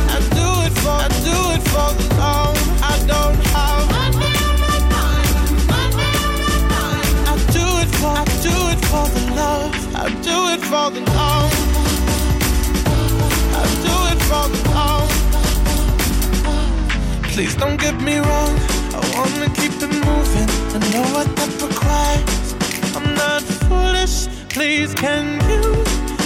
[0.09, 3.85] I do it for I do it for the love I don't have
[7.27, 9.73] I do it for I do it for the love.
[9.95, 11.53] I do it for the love
[13.53, 15.09] I do it for the love
[17.33, 18.53] Please don't get me wrong.
[18.91, 20.49] I wanna keep it moving.
[20.75, 22.55] I know what that requires.
[22.95, 23.98] I'm not foolish
[24.49, 25.61] Please can you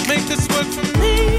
[0.08, 1.38] make this work for me?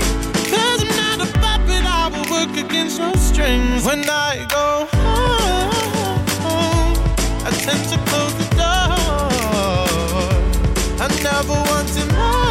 [0.52, 3.84] Cause I'm not a puppet I will work against your strings.
[3.84, 4.88] When I go
[6.46, 6.96] home
[7.44, 8.66] I tend to close the door.
[11.02, 12.46] I never want to more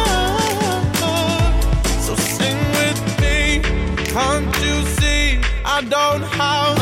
[2.01, 3.61] So sing with me
[4.05, 5.39] Can't you see?
[5.65, 6.74] I don't have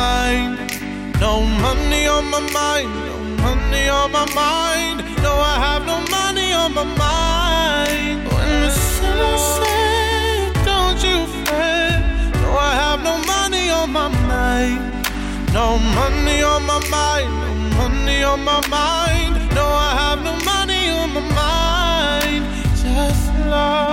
[0.00, 0.56] mind.
[1.20, 1.32] No
[1.64, 4.98] money on my mind No money on my mind.
[5.24, 8.18] No I have no money on my mind.
[8.32, 8.70] When the
[9.18, 12.00] will set Don't you fret.
[12.42, 14.82] No I have no money on my mind.
[15.58, 15.66] No
[15.98, 17.50] money on my mind No
[17.80, 19.34] money on my mind.
[19.58, 22.42] No I have no money on my mind.
[22.82, 23.89] Just love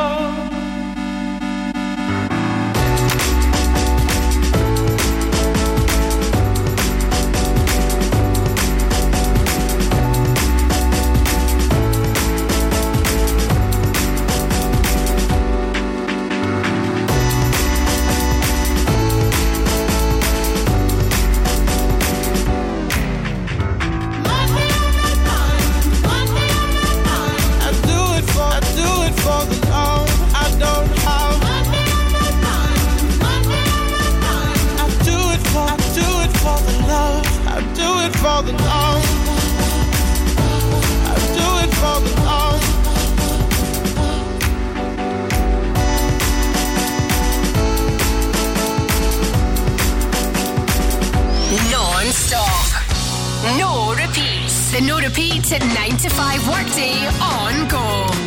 [54.77, 58.26] The no repeat at 9 to 5 workday on go.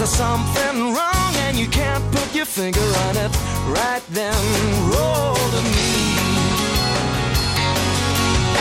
[0.00, 3.30] There something wrong and you can't put your finger on it?
[3.68, 4.40] Right then,
[4.88, 5.92] roll to me.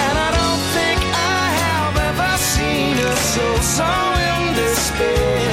[0.03, 3.91] And I don't think I have ever seen a soul so
[4.27, 5.47] in despair.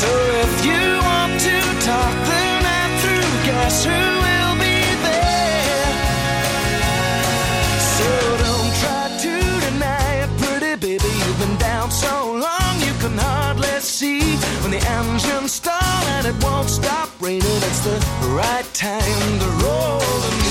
[0.00, 0.10] So
[0.42, 1.56] if you want to
[1.86, 5.94] talk the night through, guess who will be there?
[7.94, 8.10] So
[8.42, 9.34] don't try to
[9.70, 11.10] deny it, pretty baby.
[11.22, 14.25] You've been down so long you can hardly see.
[14.66, 19.46] When the engine stall and it won't stop raining, it's the right time to.
[19.62, 20.45] Roll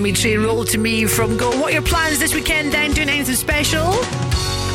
[0.00, 1.50] Me Train Roll to Me from Go.
[1.50, 2.92] What are your plans this weekend then?
[2.92, 3.92] Doing anything special?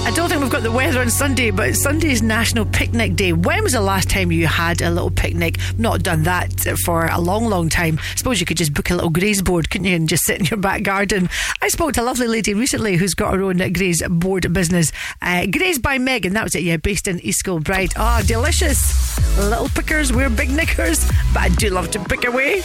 [0.05, 3.33] I don't think we've got the weather on Sunday, but Sunday is National Picnic Day.
[3.33, 5.57] When was the last time you had a little picnic?
[5.77, 7.99] Not done that for a long, long time.
[7.99, 10.39] I suppose you could just book a little graze board, couldn't you, and just sit
[10.39, 11.29] in your back garden.
[11.61, 14.91] I spoke to a lovely lady recently who's got her own graze board business.
[15.21, 17.91] Uh, graze by Megan, that was it, yeah, based in East Kilbride.
[17.97, 19.17] Ah, delicious.
[19.37, 22.63] Little pickers, we're big knickers, but I do love to pick away.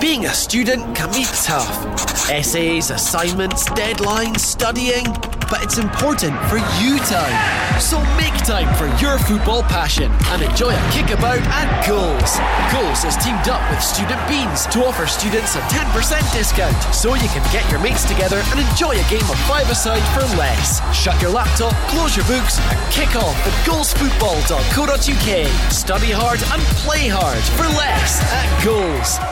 [0.00, 1.70] Being a student can be tough.
[2.30, 5.04] Essays, assignments, deadlines, studying.
[5.50, 7.36] But it's important for you time.
[7.80, 12.38] So make time for your football passion and enjoy a kickabout at Goals.
[12.72, 15.92] Goals has teamed up with Student Beans to offer students a 10%
[16.32, 20.22] discount so you can get your mates together and enjoy a game of five-a-side for
[20.38, 20.80] less.
[20.96, 25.30] Shut your laptop, close your books and kick off at goalsfootball.co.uk.
[25.72, 29.29] Study hard and play hard for less at Goals.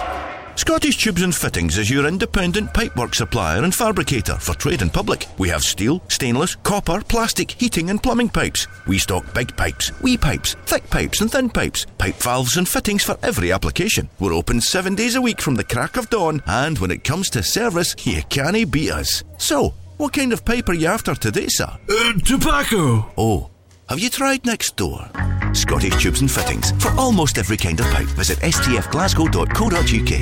[0.58, 5.26] Scottish Tubes and Fittings is your independent pipework supplier and fabricator for trade and public.
[5.38, 8.66] We have steel, stainless, copper, plastic, heating and plumbing pipes.
[8.88, 13.04] We stock big pipes, wee pipes, thick pipes and thin pipes, pipe valves and fittings
[13.04, 14.10] for every application.
[14.18, 17.30] We're open seven days a week from the crack of dawn, and when it comes
[17.30, 19.22] to service, you can't beat us.
[19.38, 21.70] So, what kind of pipe are you after today, sir?
[21.88, 23.12] Uh, tobacco.
[23.16, 23.50] Oh,
[23.88, 25.08] have you tried next door?
[25.54, 26.72] Scottish Tubes and Fittings.
[26.72, 30.12] For almost every kind of pipe, visit stfglasgow.co.uk.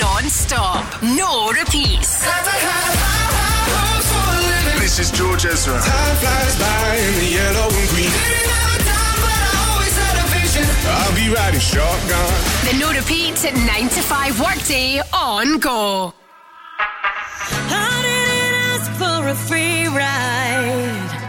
[0.00, 2.24] Non-stop, no repeats.
[4.78, 5.74] This is George Ezra.
[5.74, 8.10] Time flies by in the yellow and green.
[10.86, 12.34] I'll be riding shotgun.
[12.64, 16.14] The no repeat at 9 to 5 workday on Go.
[16.78, 21.19] I didn't ask for a free ride.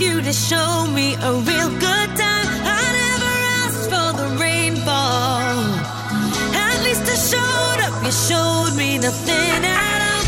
[0.00, 2.48] You to show me a real good time.
[2.64, 5.60] I never asked for the rainfall.
[6.56, 8.02] At least I showed up.
[8.02, 10.24] You showed me nothing at all.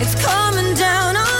[0.00, 1.39] It's coming down on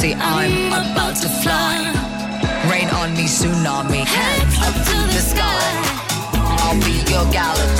[0.00, 0.14] galaxy.
[0.18, 1.92] I'm about to fly.
[2.70, 4.04] Rain on me, tsunami.
[4.04, 5.60] Hands up to the sky.
[6.34, 7.79] I'll be your galaxy.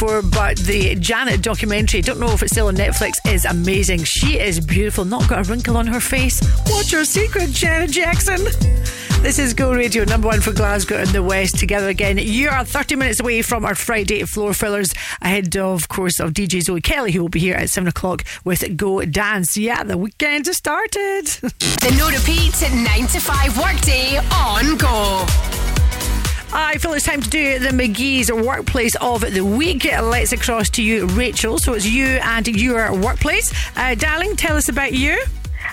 [0.00, 4.02] Before, but the Janet documentary, don't know if it's still on Netflix, is amazing.
[4.04, 6.40] She is beautiful, not got a wrinkle on her face.
[6.68, 8.42] What's your secret, Janet Jackson?
[9.22, 11.58] This is Go Radio, number one for Glasgow and the West.
[11.58, 14.90] Together again, you are 30 minutes away from our Friday floor fillers,
[15.20, 18.78] ahead of, course, of DJ Zoe Kelly, who will be here at 7 o'clock with
[18.78, 19.58] Go Dance.
[19.58, 21.26] Yeah, the weekend has started.
[21.80, 25.49] The no repeat 9 to 5 workday on Go.
[26.52, 29.84] I feel it's time to do the McKie's workplace of the week.
[29.84, 31.58] Let's across to you, Rachel.
[31.58, 33.52] So it's you and your workplace.
[33.76, 35.22] Uh, darling, tell us about you.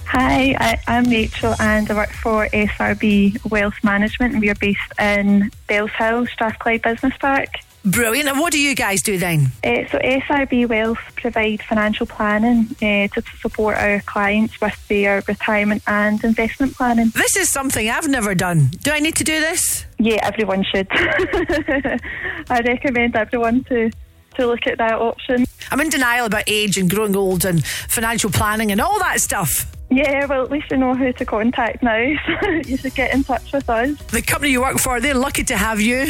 [0.05, 4.79] Hi, I, I'm Rachel and I work for SRB Wealth Management and we are based
[4.99, 7.49] in Bellshill, Strathclyde Business Park.
[7.83, 8.29] Brilliant.
[8.29, 9.47] And what do you guys do then?
[9.63, 15.81] Uh, so SRB Wealth provide financial planning uh, to support our clients with their retirement
[15.87, 17.11] and investment planning.
[17.15, 18.69] This is something I've never done.
[18.83, 19.76] Do I need to do this?
[19.99, 20.87] Yeah, everyone should.
[20.91, 23.89] I recommend everyone to,
[24.35, 25.45] to look at that option.
[25.71, 29.73] I'm in denial about age and growing old and financial planning and all that stuff.
[29.89, 31.97] Yeah, well, at least you know who to contact now.
[32.41, 33.97] So you should get in touch with us.
[34.07, 36.07] The company you work for, they're lucky to have you.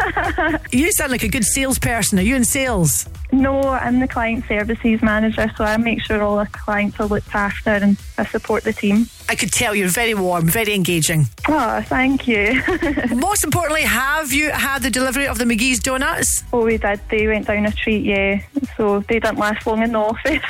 [0.72, 2.18] you sound like a good salesperson.
[2.18, 3.08] Are you in sales?
[3.30, 7.34] No, I'm the client services manager, so I make sure all our clients are looked
[7.34, 9.06] after and I support the team.
[9.32, 11.24] I could tell you're very warm, very engaging.
[11.48, 12.62] Oh, thank you.
[13.16, 16.44] Most importantly, have you had the delivery of the McKie's donuts?
[16.52, 17.00] Oh, we did.
[17.08, 18.42] They went down a treat, yeah.
[18.76, 20.42] So they didn't last long in the office.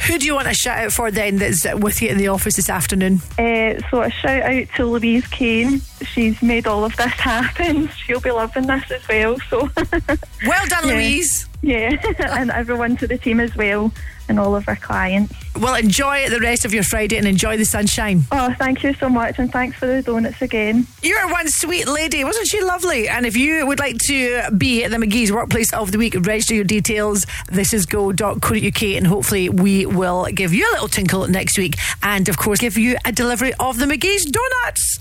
[0.08, 2.56] Who do you want a shout out for then that's with you in the office
[2.56, 3.20] this afternoon?
[3.38, 5.80] Uh, so a shout out to Louise Kane.
[6.02, 7.86] She's made all of this happen.
[8.04, 9.38] She'll be loving this as well.
[9.48, 10.92] So well done, Yeah.
[10.92, 11.46] Louise.
[11.62, 11.96] Yeah,
[12.30, 13.92] and everyone to the team as well,
[14.28, 15.34] and all of our clients.
[15.56, 18.22] Well, enjoy the rest of your Friday and enjoy the sunshine.
[18.30, 20.86] Oh, thank you so much, and thanks for the donuts again.
[21.02, 23.08] You're one sweet lady, wasn't she lovely?
[23.08, 26.54] And if you would like to be at the McKie's Workplace of the Week, register
[26.54, 27.26] your details.
[27.50, 32.28] This is go.co.uk, and hopefully we will give you a little tinkle next week, and
[32.28, 35.00] of course give you a delivery of the McKie's donuts.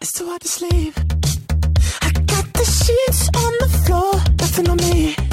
[0.00, 0.94] It's too hard to sleep.
[2.02, 5.27] I got the sheets on the floor, nothing on me.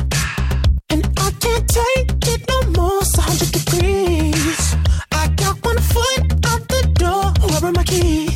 [7.85, 8.34] Keys?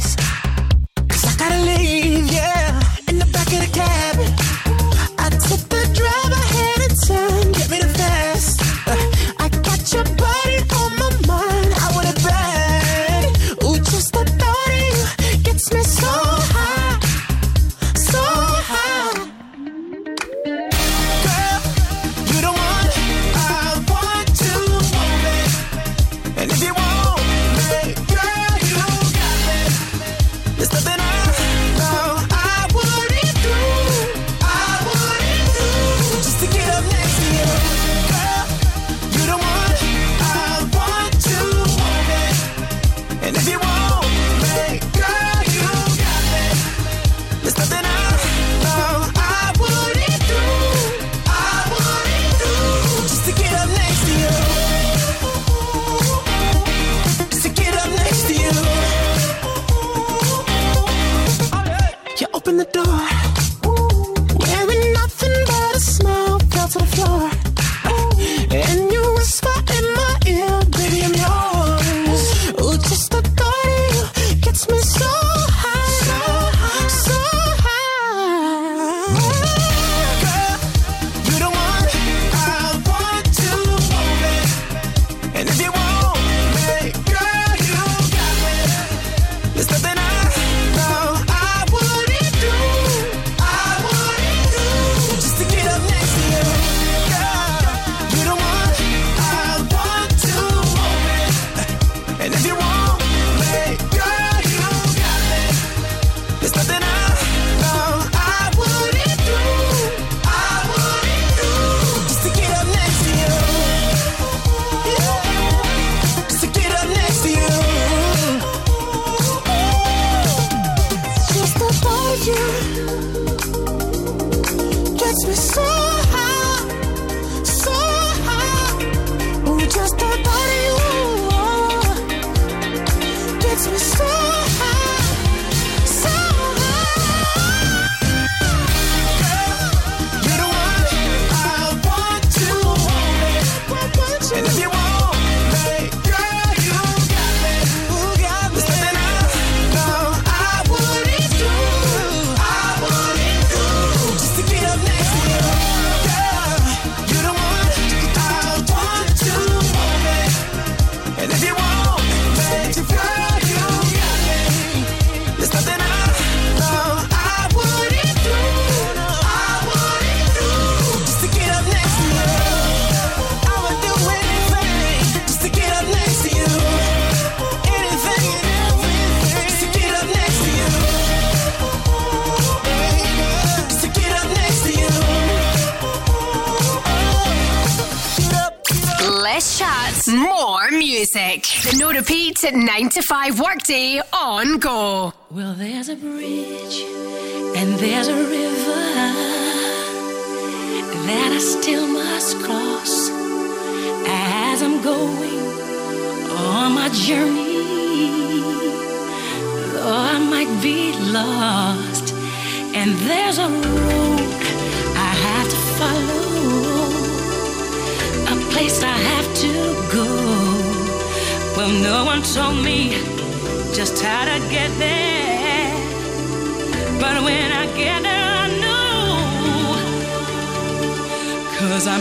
[192.50, 192.99] at 9 to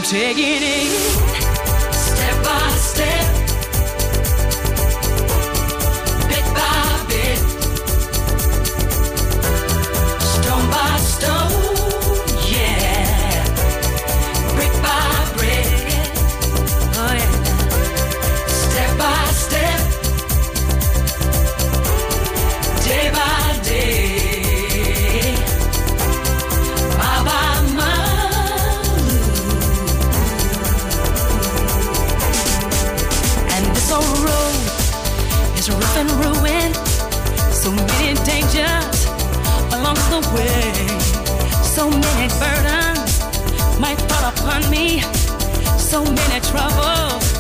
[0.09, 1.18] taking it.
[33.99, 36.77] narrow road is rough and ruined.
[37.53, 39.07] So many dangers
[39.73, 40.73] along the way.
[41.62, 43.20] So many burdens
[43.81, 45.01] might fall upon me.
[45.79, 47.38] So many troubles.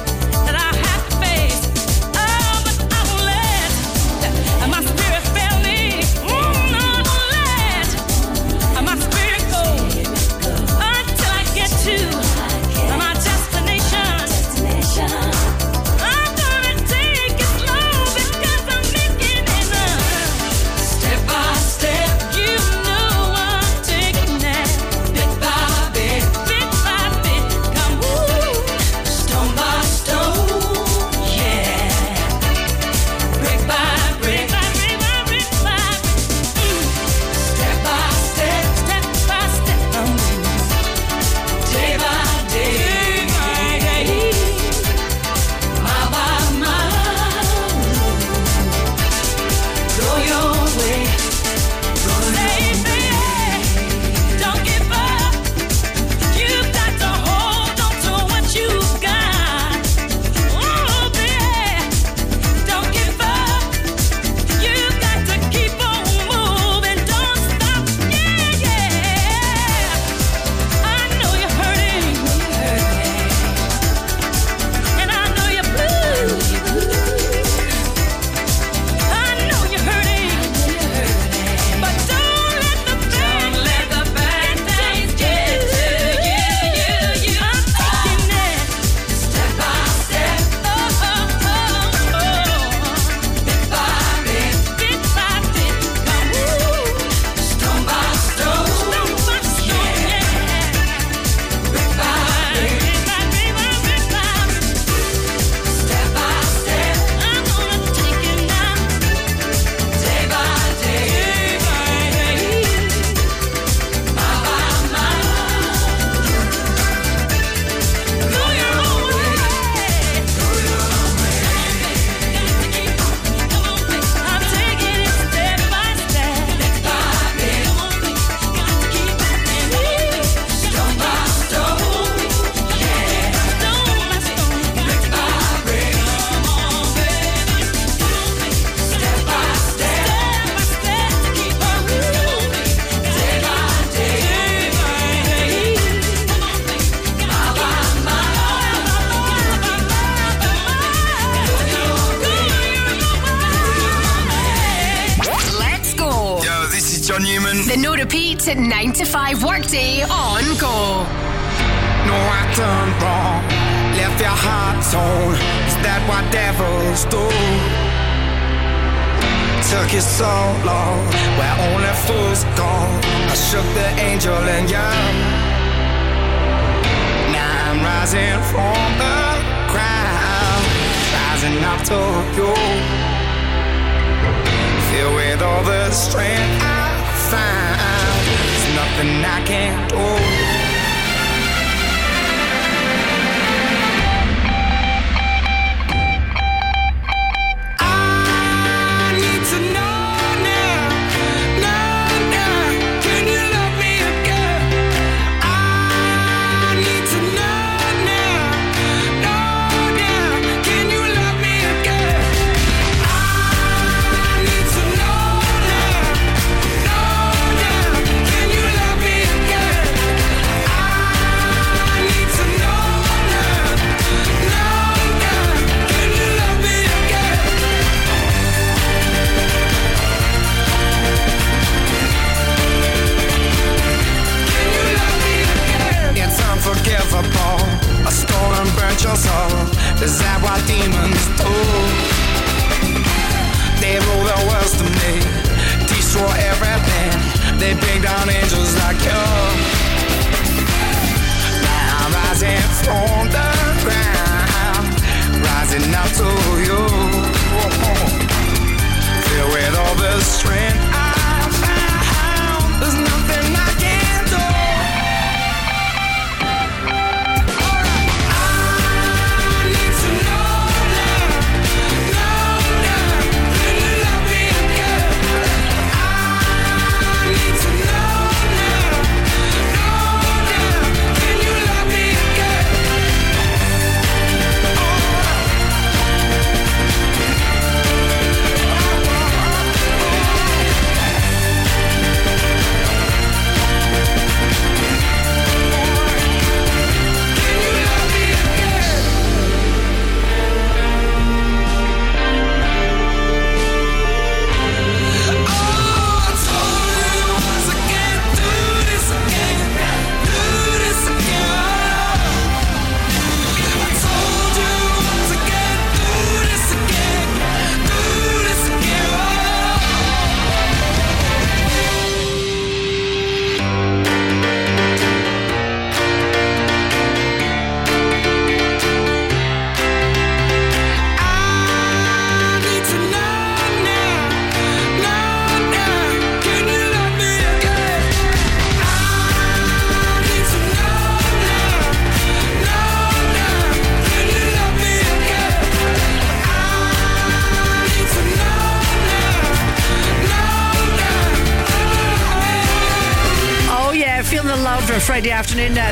[158.88, 159.17] 9 to 5.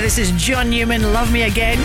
[0.00, 1.78] This is John Newman, Love Me Again.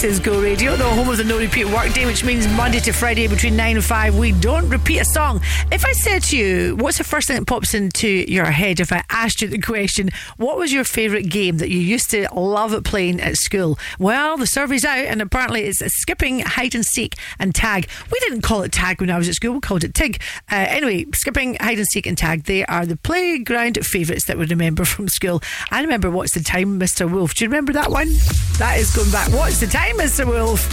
[0.00, 2.90] This is Go Radio, the home of the no repeat workday, which means Monday to
[2.90, 5.42] Friday between 9 and 5, we don't repeat a song.
[5.70, 8.94] If I said to you, what's the first thing that pops into your head if
[8.94, 10.08] I asked you the question,
[10.38, 13.78] what was your favourite game that you used to love playing at school?
[13.98, 17.86] Well, the survey's out, and apparently it's skipping, hide and seek, and tag.
[18.10, 20.18] We didn't call it tag when I was at school, we called it TIG.
[20.50, 24.46] Uh, anyway, skipping, hide and seek, and tag, they are the playground favourites that we
[24.46, 25.42] remember from school.
[25.70, 27.10] I remember What's the Time, Mr.
[27.10, 27.34] Wolf.
[27.34, 28.08] Do you remember that one?
[28.56, 29.30] That is going back.
[29.32, 30.26] What's the time, Mr.
[30.26, 30.66] Wolf?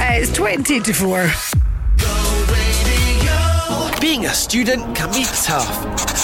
[0.00, 1.30] Uh, it's 20 to 4.
[4.02, 5.70] Being a student can be tough.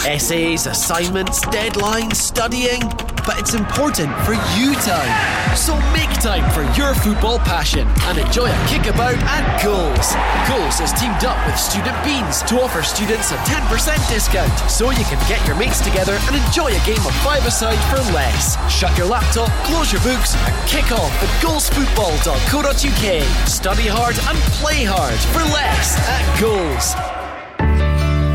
[0.05, 2.81] Essays, assignments, deadlines, studying.
[3.23, 5.15] But it's important for you time.
[5.55, 10.11] So make time for your football passion and enjoy a kickabout at Goals.
[10.51, 13.71] Goals has teamed up with Student Beans to offer students a 10%
[14.11, 18.03] discount so you can get your mates together and enjoy a game of five-a-side for
[18.11, 18.59] less.
[18.67, 23.07] Shut your laptop, close your books, and kick off at goalsfootball.co.uk.
[23.47, 27.18] Study hard and play hard for less at Goals.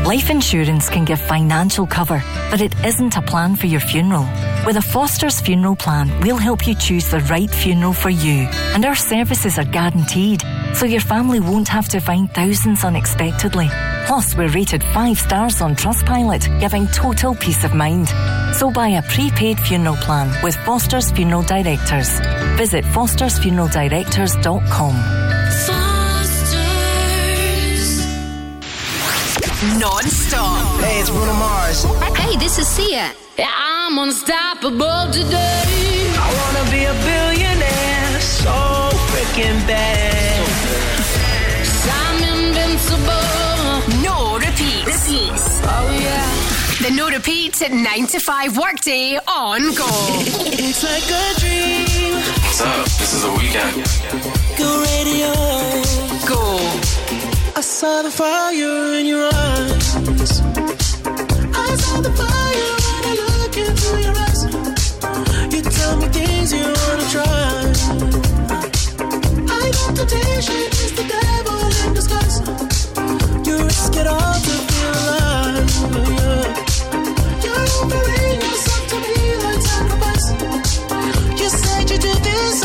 [0.04, 4.28] Life insurance can give financial cover, but it isn't a plan for your funeral.
[4.66, 8.84] With a Foster's funeral plan, we'll help you choose the right funeral for you, and
[8.84, 10.42] our services are guaranteed,
[10.74, 13.70] so your family won't have to find thousands unexpectedly.
[14.06, 18.08] Plus, we're rated five stars on Trustpilot, giving total peace of mind.
[18.56, 22.20] So buy a prepaid funeral plan with Foster's Funeral Directors.
[22.58, 25.43] Visit fostersfuneraldirectors.com.
[29.64, 30.80] Non-stop.
[30.80, 31.84] Hey, it's Bruno Mars.
[32.16, 33.12] Hey, this is Sia.
[33.38, 36.12] Yeah, I'm unstoppable today.
[36.20, 38.52] I wanna be a billionaire so
[39.08, 40.44] freaking bad.
[41.96, 44.04] I'm invincible.
[44.04, 45.60] No repeats.
[45.64, 46.86] Oh, yeah.
[46.86, 49.88] The no repeats at 9 to 5 workday on Go.
[50.44, 52.20] It's like a dream.
[52.44, 52.84] What's up?
[52.84, 53.80] This is the Weeknd.
[54.58, 55.32] Go radio.
[56.28, 56.83] Go.
[57.56, 59.96] I saw the fire in your eyes.
[61.54, 64.42] I saw the fire when I look into your eyes.
[65.54, 67.72] You tell me things you wanna try.
[69.46, 72.36] I know temptation is the devil in disguise.
[73.46, 75.70] You risk it all to feel alive.
[77.44, 79.14] You're offering yourself to me
[79.44, 80.26] like sacrifice.
[81.40, 82.58] You said you do this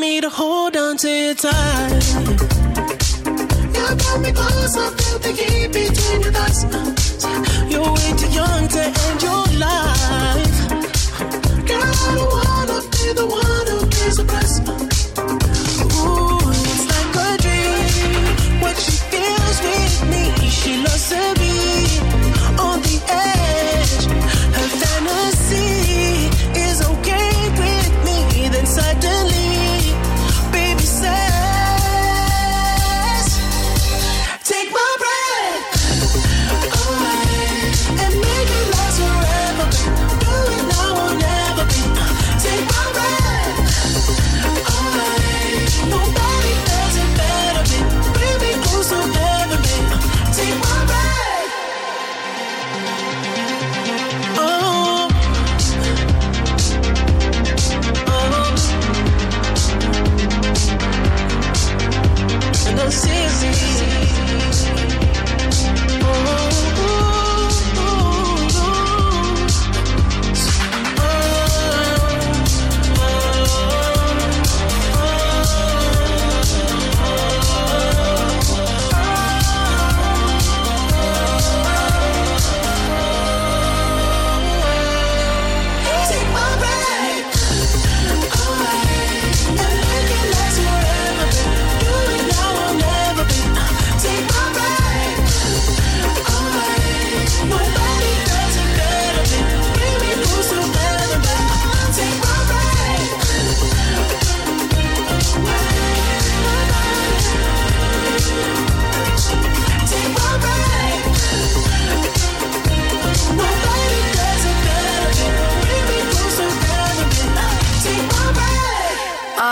[0.00, 2.04] to hold on to you tight.
[3.74, 6.60] You got me close, I feel the heat between your thighs.
[7.70, 10.58] You're way too young to end your life.
[11.68, 13.78] Girl, I don't wanna be the one who
[14.18, 14.56] the price.
[15.98, 18.60] Ooh, it's like a dream.
[18.62, 22.13] What she feels with me, she loves to be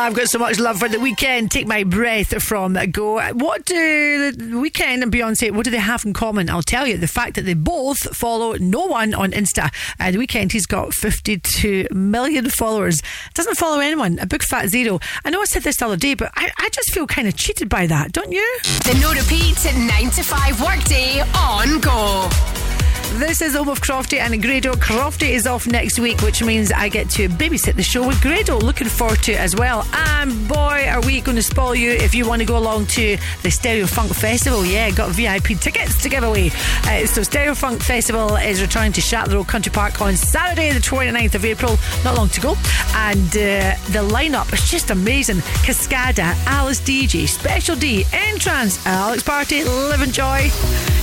[0.03, 1.49] I've got so much love for the Weeknd.
[1.49, 3.21] Take my breath from Go.
[3.35, 5.53] What do the Weeknd and Beyonce?
[5.53, 6.51] What do they have in common?
[6.51, 6.99] I'll tell you.
[6.99, 9.73] The fact that they both follow no one on Insta.
[10.01, 13.01] Uh, the Weeknd he's got 52 million followers.
[13.35, 14.19] Doesn't follow anyone.
[14.19, 14.99] A big fat zero.
[15.25, 17.37] I know I said this the other day, but I, I just feel kind of
[17.37, 18.59] cheated by that, don't you?
[18.63, 22.72] The no repeat 9 to 5 workday on Go.
[23.15, 24.73] This is home of Crofty and Grado.
[24.73, 28.59] Crofty is off next week, which means I get to babysit the show with Grado.
[28.59, 29.87] Looking forward to it as well.
[29.93, 33.19] And boy, are we going to spoil you if you want to go along to
[33.43, 34.65] the Stereo Funk Festival.
[34.65, 36.51] Yeah, got VIP tickets to give away.
[36.85, 41.35] Uh, so, Stereo Funk Festival is returning to Chatelherault Country Park on Saturday, the 29th
[41.35, 41.77] of April.
[42.05, 42.55] Not long to go.
[42.95, 45.39] And uh, the lineup is just amazing.
[45.67, 50.51] Cascada, Alice Deejay, Special D, N-Trance, Alex Party, Livin' Joy.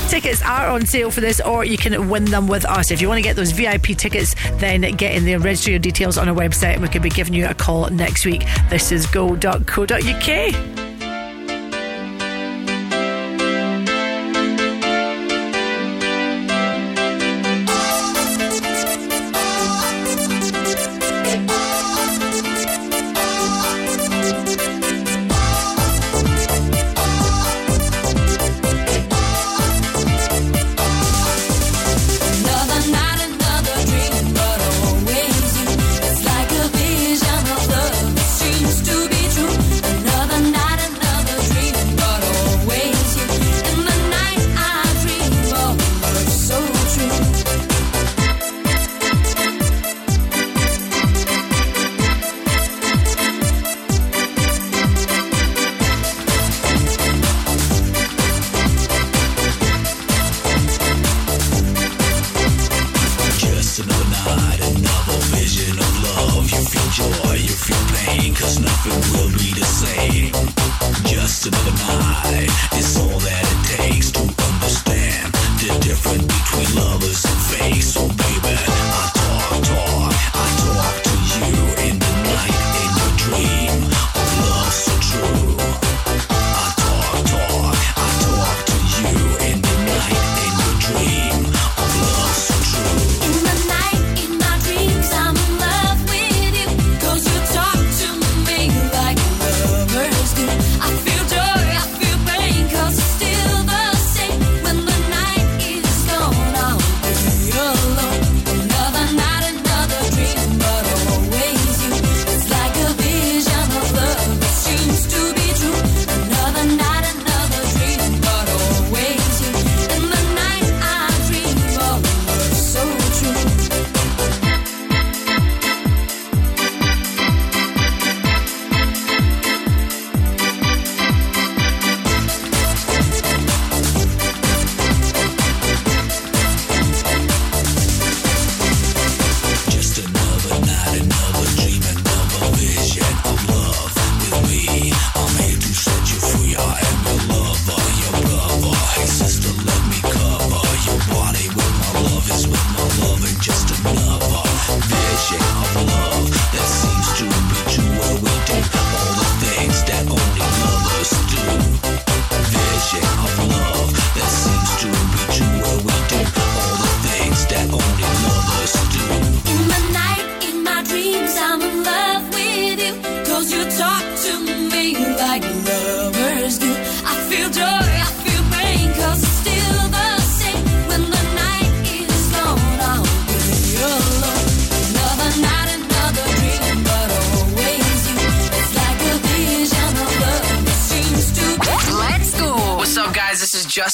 [0.09, 2.91] Tickets are on sale for this, or you can win them with us.
[2.91, 6.17] If you want to get those VIP tickets, then get in there, register your details
[6.17, 8.45] on our website, and we could be giving you a call next week.
[8.69, 10.88] This is go.co.uk.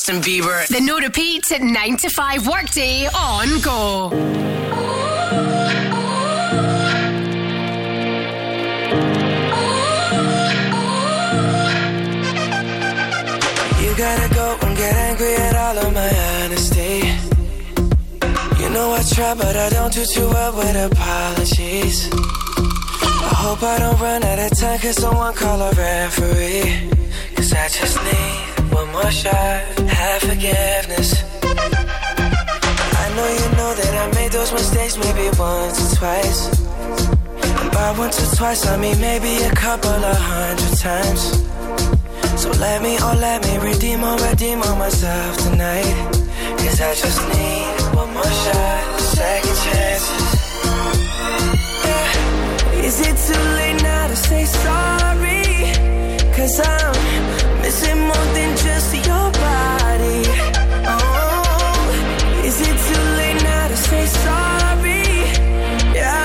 [0.06, 0.68] Justin Bieber.
[0.68, 4.12] The no repeat at 9 to 5 workday on Go.
[13.82, 16.12] You gotta go and get angry at all of my
[16.44, 17.02] honesty.
[18.62, 22.12] You know I try, but I don't do too well with apologies.
[22.12, 26.92] I hope I don't run out of time, cause someone call a referee.
[27.36, 28.55] Cause I just need
[28.96, 29.62] more shot,
[30.00, 31.10] have forgiveness.
[33.04, 36.42] I know you know that I made those mistakes maybe once or twice.
[37.76, 41.22] By once or twice, I mean maybe a couple of hundred times.
[42.42, 45.96] So let me, oh let me redeem or redeem on myself tonight.
[46.62, 50.32] Cause I just need one more shot, second chances.
[51.88, 52.88] Yeah.
[52.88, 55.44] Is it too late now to say sorry?
[56.36, 60.24] Cause I'm missing more than just your body.
[60.88, 65.04] Oh, is it too late now to say sorry?
[65.94, 66.25] Yeah,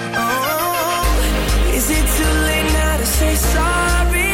[3.21, 4.33] Say sorry?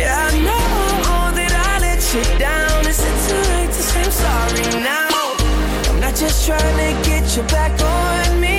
[0.00, 2.80] Yeah, I know that I let you down.
[2.92, 5.08] Is it too late to say I'm sorry now?
[5.88, 8.55] I'm not just trying to get you back on me.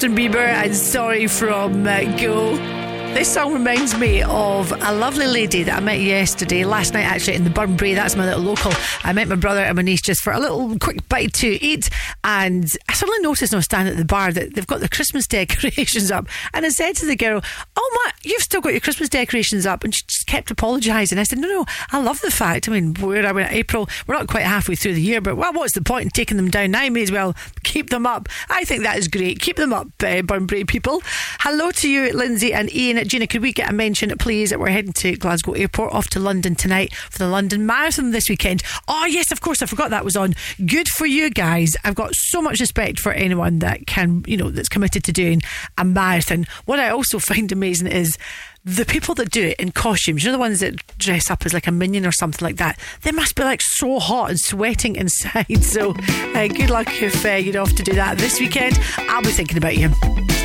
[0.00, 2.79] Justin Bieber and Sorry from uh, Go.
[3.12, 7.34] This song reminds me of a lovely lady that I met yesterday, last night actually
[7.34, 7.94] in the Burnbrae.
[7.94, 8.72] That's my little local.
[9.02, 11.90] I met my brother and my niece just for a little quick bite to eat.
[12.22, 14.88] And I suddenly noticed when I was standing at the bar that they've got the
[14.88, 16.28] Christmas decorations up.
[16.54, 17.42] And I said to the girl,
[17.76, 19.82] Oh, my, you've still got your Christmas decorations up.
[19.82, 21.18] And she just kept apologising.
[21.18, 22.68] I said, No, no, I love the fact.
[22.68, 23.88] I mean, where are we at April?
[24.06, 26.48] We're not quite halfway through the year, but well, what's the point in taking them
[26.48, 26.88] down now?
[26.88, 27.34] May as well
[27.64, 28.28] keep them up.
[28.48, 29.40] I think that is great.
[29.40, 31.02] Keep them up, uh, Burnbrae people.
[31.40, 32.99] Hello to you, Lindsay and Ian.
[33.04, 34.50] Gina, could we get a mention, please?
[34.50, 38.28] That we're heading to Glasgow Airport, off to London tonight for the London Marathon this
[38.28, 38.62] weekend.
[38.88, 40.34] Oh, yes, of course, I forgot that was on.
[40.64, 41.76] Good for you guys.
[41.84, 45.42] I've got so much respect for anyone that can, you know, that's committed to doing
[45.78, 46.46] a marathon.
[46.64, 48.18] What I also find amazing is
[48.64, 51.54] the people that do it in costumes, you know, the ones that dress up as
[51.54, 54.96] like a minion or something like that, they must be like so hot and sweating
[55.02, 55.62] inside.
[55.64, 55.94] So,
[56.34, 58.78] uh, good luck if uh, you're off to do that this weekend.
[58.98, 59.90] I'll be thinking about you.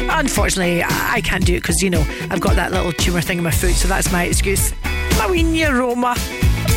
[0.10, 3.44] Unfortunately, I can't do it because, you know, I've got that little tumour thing in
[3.44, 4.72] my foot, so that's my excuse.
[5.18, 6.16] My wee neuroma.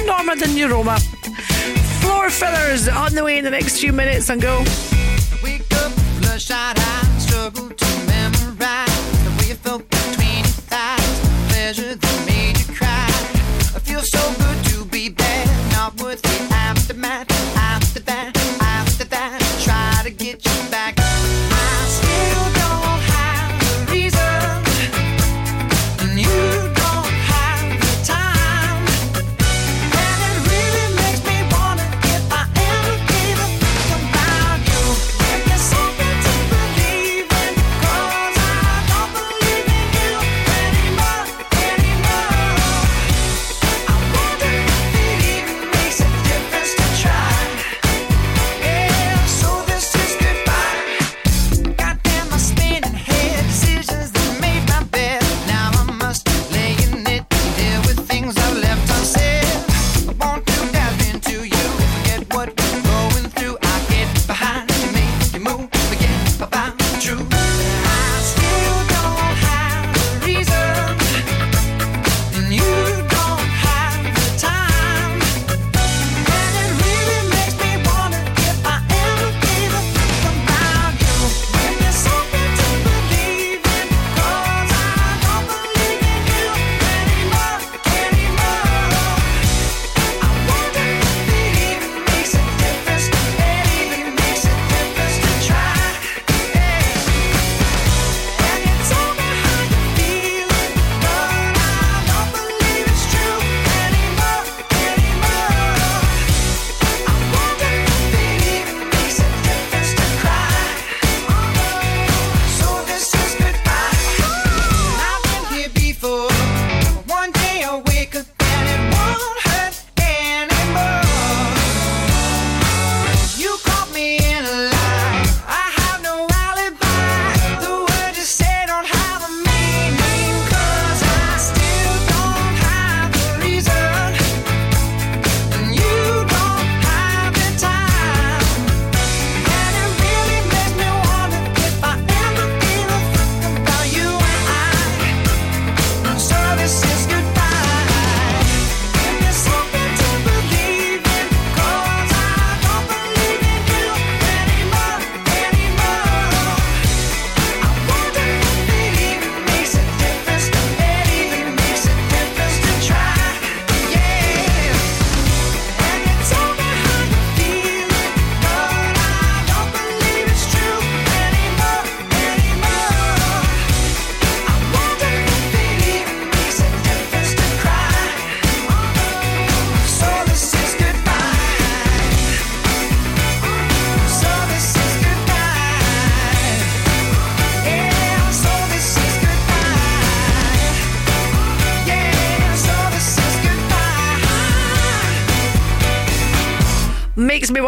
[0.06, 1.00] Norma the neuroma.
[2.00, 4.64] Floor fillers on the way in the next few minutes and go.
[5.42, 5.92] Wake up,
[7.20, 10.27] struggle to memorize the way you felt between
[11.74, 13.08] pleasure that made you cry.
[13.76, 17.37] I feel so good to be bad, not worth the aftermath.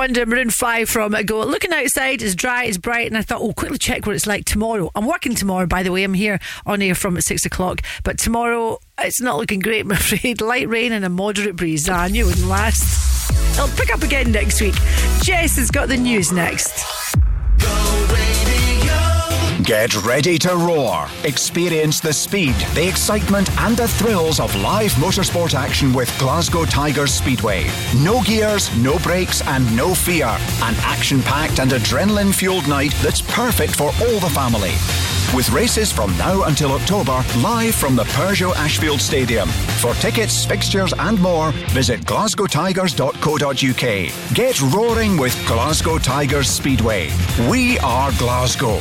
[0.01, 1.41] Wonder, Maroon 5 from Go.
[1.45, 4.47] Looking outside, it's dry, it's bright, and I thought, oh, quickly check what it's like
[4.47, 4.91] tomorrow.
[4.95, 6.05] I'm working tomorrow, by the way.
[6.05, 7.83] I'm here on air from at 6 o'clock.
[8.03, 10.41] But tomorrow, it's not looking great, I'm afraid.
[10.41, 11.87] Light rain and a moderate breeze.
[11.87, 13.31] Ah, I knew it wouldn't last.
[13.59, 14.75] It'll pick up again next week.
[15.21, 16.83] Jess has got the news next.
[19.71, 21.07] Get ready to roar.
[21.23, 27.15] Experience the speed, the excitement, and the thrills of live motorsport action with Glasgow Tigers
[27.15, 27.71] Speedway.
[28.03, 30.27] No gears, no brakes, and no fear.
[30.27, 34.73] An action packed and adrenaline fueled night that's perfect for all the family.
[35.37, 39.49] With races from now until October, live from the Peugeot Ashfield Stadium.
[39.79, 44.35] For tickets, fixtures, and more, visit glasgowtigers.co.uk.
[44.35, 47.11] Get roaring with Glasgow Tigers Speedway.
[47.49, 48.81] We are Glasgow.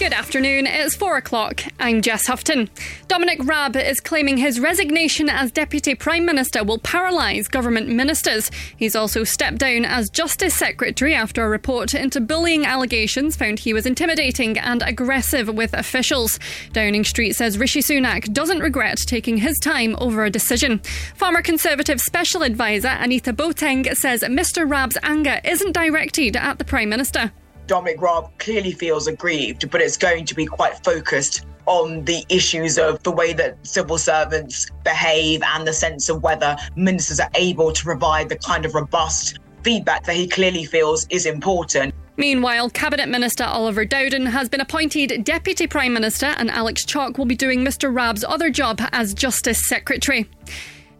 [0.00, 0.66] Good afternoon.
[0.66, 1.60] It's four o'clock.
[1.78, 2.70] I'm Jess Houghton.
[3.06, 8.50] Dominic Raab is claiming his resignation as Deputy Prime Minister will paralyse government ministers.
[8.78, 13.74] He's also stepped down as Justice Secretary after a report into bullying allegations found he
[13.74, 16.38] was intimidating and aggressive with officials.
[16.72, 20.78] Downing Street says Rishi Sunak doesn't regret taking his time over a decision.
[21.14, 26.88] Former Conservative Special Advisor Anita Boateng says Mr Raab's anger isn't directed at the Prime
[26.88, 27.32] Minister.
[27.70, 32.80] Dominic Raab clearly feels aggrieved, but it's going to be quite focused on the issues
[32.80, 37.72] of the way that civil servants behave and the sense of whether ministers are able
[37.72, 41.94] to provide the kind of robust feedback that he clearly feels is important.
[42.16, 47.24] Meanwhile, Cabinet Minister Oliver Dowden has been appointed Deputy Prime Minister, and Alex Chalk will
[47.24, 50.28] be doing Mr Raab's other job as Justice Secretary.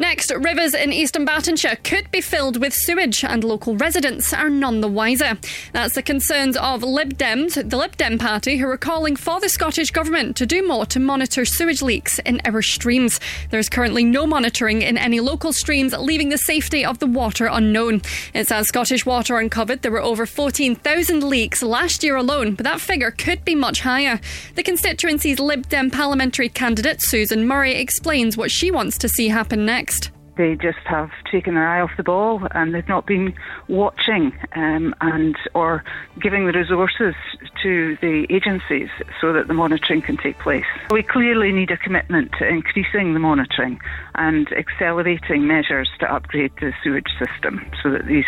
[0.01, 4.81] Next, rivers in East Dunbartonshire could be filled with sewage, and local residents are none
[4.81, 5.37] the wiser.
[5.75, 9.51] That's the concerns of Lib Dems, the Lib Dem party, who are calling for the
[9.51, 13.21] Scottish Government to do more to monitor sewage leaks in our streams.
[13.51, 17.45] There is currently no monitoring in any local streams, leaving the safety of the water
[17.45, 18.01] unknown.
[18.33, 22.81] It's as Scottish Water uncovered there were over 14,000 leaks last year alone, but that
[22.81, 24.19] figure could be much higher.
[24.55, 29.67] The constituency's Lib Dem parliamentary candidate, Susan Murray, explains what she wants to see happen
[29.67, 29.90] next.
[30.37, 33.35] They just have taken their eye off the ball and they've not been
[33.69, 35.85] watching um, and or
[36.19, 37.15] giving the resources
[37.63, 38.89] to the agencies
[39.21, 40.65] so that the monitoring can take place.
[40.91, 43.81] We clearly need a commitment to increasing the monitoring
[44.15, 48.25] and accelerating measures to upgrade the sewage system so that these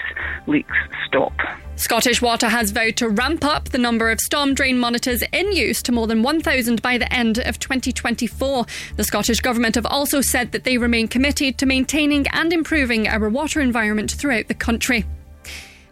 [0.46, 0.76] leaks
[1.06, 1.32] stop.
[1.76, 5.82] Scottish Water has vowed to ramp up the number of storm drain monitors in use
[5.82, 8.66] to more than 1,000 by the end of 2024.
[8.96, 13.28] The Scottish Government have also said that they remain committed to maintaining and improving our
[13.28, 15.04] water environment throughout the country.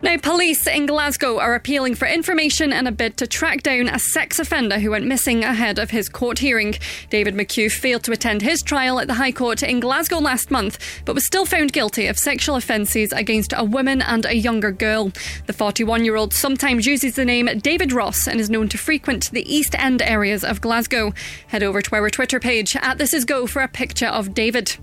[0.03, 3.99] Now, police in Glasgow are appealing for information in a bid to track down a
[3.99, 6.77] sex offender who went missing ahead of his court hearing.
[7.11, 11.03] David McHugh failed to attend his trial at the High Court in Glasgow last month,
[11.05, 15.13] but was still found guilty of sexual offences against a woman and a younger girl.
[15.45, 19.31] The 41 year old sometimes uses the name David Ross and is known to frequent
[19.33, 21.13] the East End areas of Glasgow.
[21.49, 24.79] Head over to our Twitter page at This Is Go for a picture of David.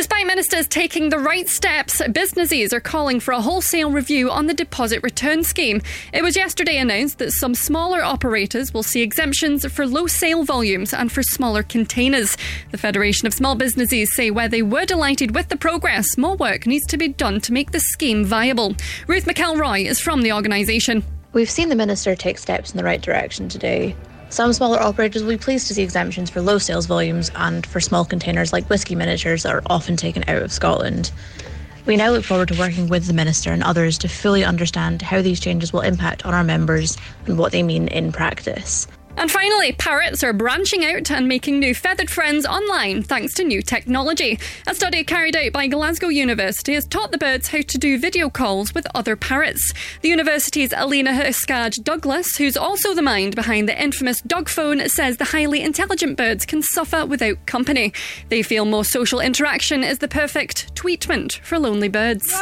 [0.00, 4.54] Despite ministers taking the right steps, businesses are calling for a wholesale review on the
[4.54, 5.82] deposit return scheme.
[6.14, 10.94] It was yesterday announced that some smaller operators will see exemptions for low sale volumes
[10.94, 12.38] and for smaller containers.
[12.70, 16.66] The Federation of Small Businesses say where they were delighted with the progress, more work
[16.66, 18.76] needs to be done to make the scheme viable.
[19.06, 21.04] Ruth McElroy is from the organisation.
[21.34, 23.94] We've seen the Minister take steps in the right direction today.
[24.30, 27.80] Some smaller operators will be pleased to see exemptions for low sales volumes and for
[27.80, 31.10] small containers like whisky miniatures that are often taken out of Scotland.
[31.84, 35.20] We now look forward to working with the Minister and others to fully understand how
[35.20, 36.96] these changes will impact on our members
[37.26, 38.86] and what they mean in practice.
[39.20, 43.60] And finally, parrots are branching out and making new feathered friends online thanks to new
[43.60, 44.38] technology.
[44.66, 48.30] A study carried out by Glasgow University has taught the birds how to do video
[48.30, 49.74] calls with other parrots.
[50.00, 55.24] The university's Ilyena Hirskyj-Douglas, who's also the mind behind the infamous dog phone, says the
[55.24, 57.92] highly intelligent birds can suffer without company.
[58.30, 62.32] They feel more social interaction is the perfect treatment for lonely birds.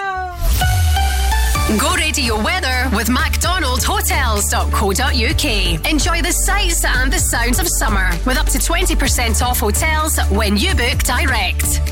[1.77, 5.91] Go radio weather with MacDonaldHotels.co.uk.
[5.91, 10.57] Enjoy the sights and the sounds of summer with up to 20% off hotels when
[10.57, 11.83] you book direct.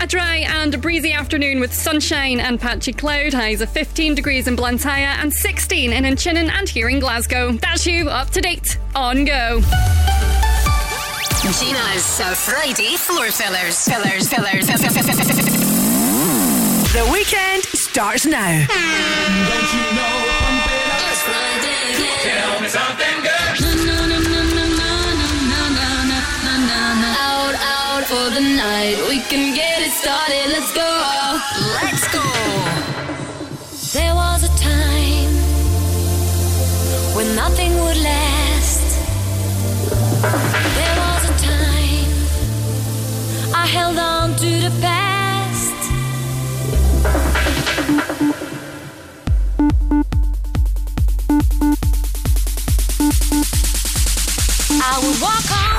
[0.00, 3.34] A dry and breezy afternoon with sunshine and patchy cloud.
[3.34, 7.52] Highs of 15 degrees in Blantyre and 16 in Inchinnan and here in Glasgow.
[7.52, 9.60] That's you up to date on Go.
[11.60, 13.86] Gina's uh, Friday floor fillers.
[13.86, 15.65] Fillers, fillers.
[16.96, 18.64] The weekend starts now.
[27.18, 28.96] Out, for the night.
[29.10, 30.48] We can get it started.
[30.48, 30.88] Let's go.
[31.82, 32.24] Let's go.
[33.92, 35.34] There was a time
[37.14, 38.88] when nothing would last.
[40.78, 42.08] There was a time
[43.54, 44.15] I held on
[54.88, 55.75] I will walk on.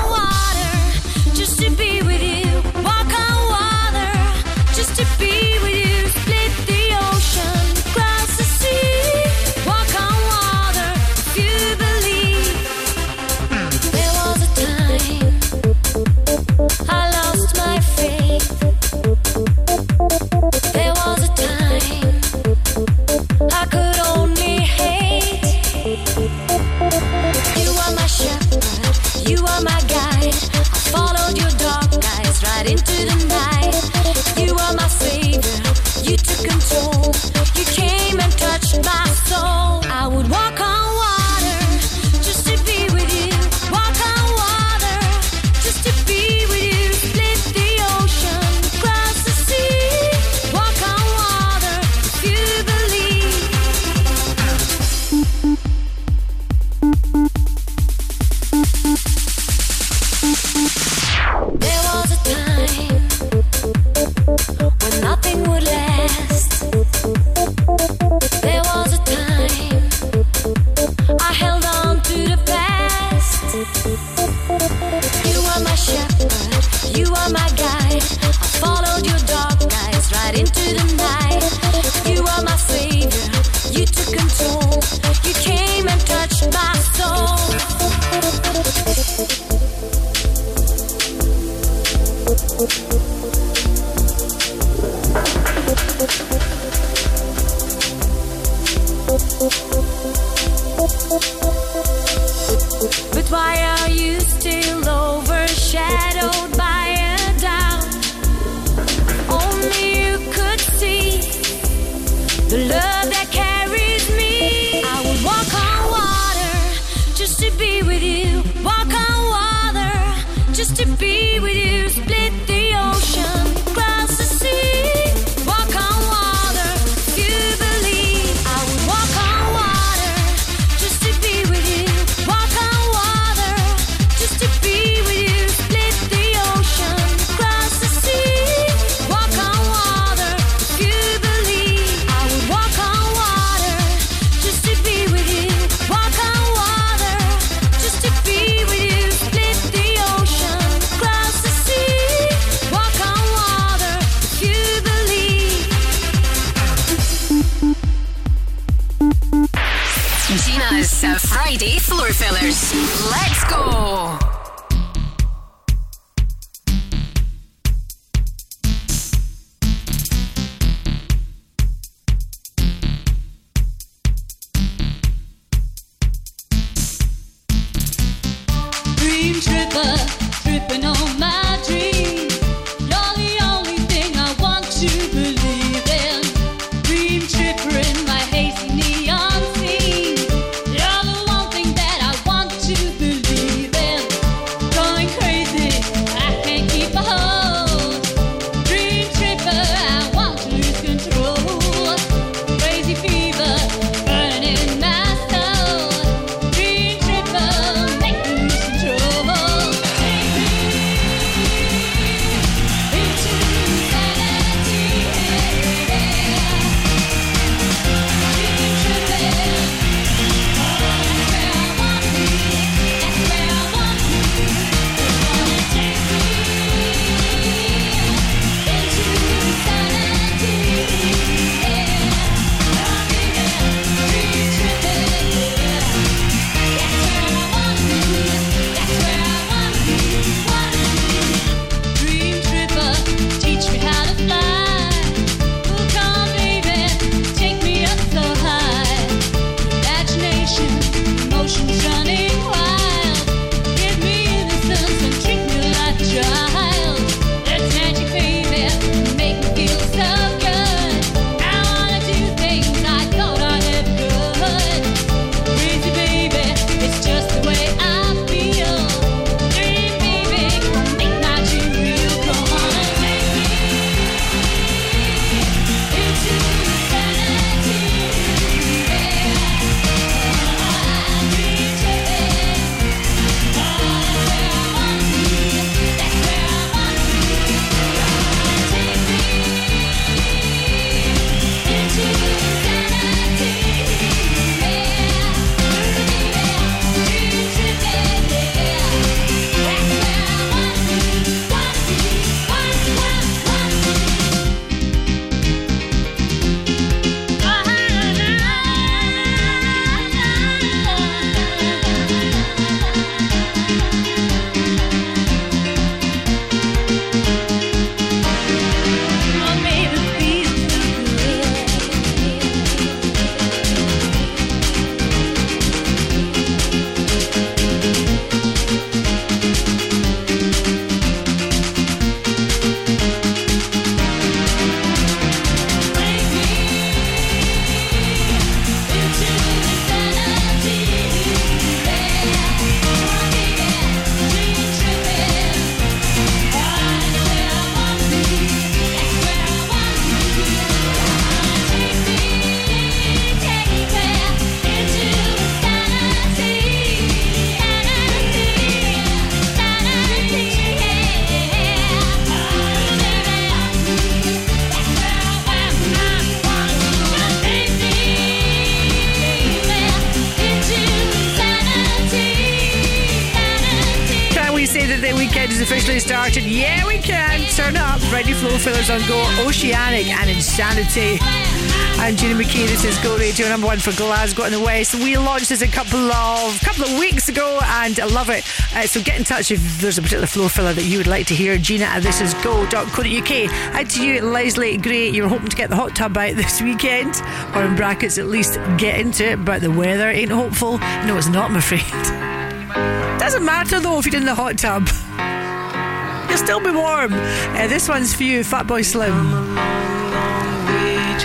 [380.96, 382.66] I'm Gina McKie.
[382.66, 384.94] This is Go Radio number one for Glasgow and the West.
[384.94, 388.42] We launched this a couple of couple of weeks ago, and I love it.
[388.74, 391.26] Uh, so get in touch if there's a particular floor filler that you would like
[391.26, 391.58] to hear.
[391.58, 393.74] Gina at this is go.co.uk.
[393.74, 395.10] Out to you, Leslie Gray.
[395.10, 397.14] You're hoping to get the hot tub out this weekend,
[397.54, 399.44] or in brackets, at least get into it.
[399.44, 400.78] But the weather ain't hopeful.
[400.78, 401.50] No, it's not.
[401.50, 401.82] I'm afraid.
[403.20, 404.88] Doesn't matter though if you're in the hot tub.
[406.30, 407.12] You'll still be warm.
[407.12, 409.67] Uh, this one's for you, Fatboy Slim.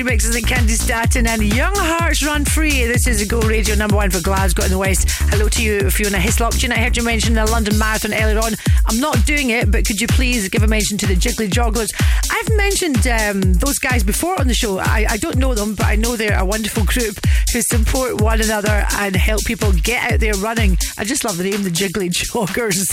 [0.00, 2.84] a good little remix of the Candi Staton and Young Hearts Run Free.
[2.86, 5.08] This is a Go Radio number one for Glasgow in the West.
[5.30, 6.54] Hello to you, Fiona Hislop.
[6.54, 8.52] Gina, I heard you mention the London Marathon earlier on.
[8.86, 11.90] I'm not doing it, but could you please give a mention to the Jiggly Jogglers?
[12.30, 14.78] I've mentioned um, those guys before on the show.
[14.78, 17.16] I, I don't know them, but I know they're a wonderful group
[17.52, 20.78] who support one another and help people get out there running.
[20.98, 22.88] I just love the name, the Jiggly Joggers.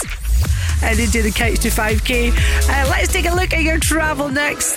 [0.84, 2.32] And they do the Couch to 5K.
[2.32, 4.77] Uh, let's take a look at your travel next.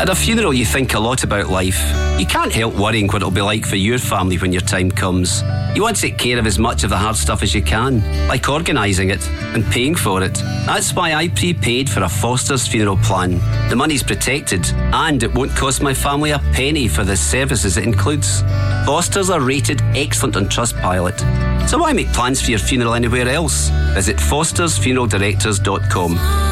[0.00, 1.78] At a funeral, you think a lot about life.
[2.18, 5.42] You can't help worrying what it'll be like for your family when your time comes.
[5.74, 8.00] You want to take care of as much of the hard stuff as you can,
[8.26, 10.32] like organising it and paying for it.
[10.64, 13.32] That's why I prepaid for a Foster's funeral plan.
[13.68, 17.84] The money's protected, and it won't cost my family a penny for the services it
[17.84, 18.40] includes.
[18.86, 21.68] Foster's are rated excellent on Trustpilot.
[21.68, 23.68] So why make plans for your funeral anywhere else?
[23.92, 26.49] Visit fostersfuneraldirectors.com.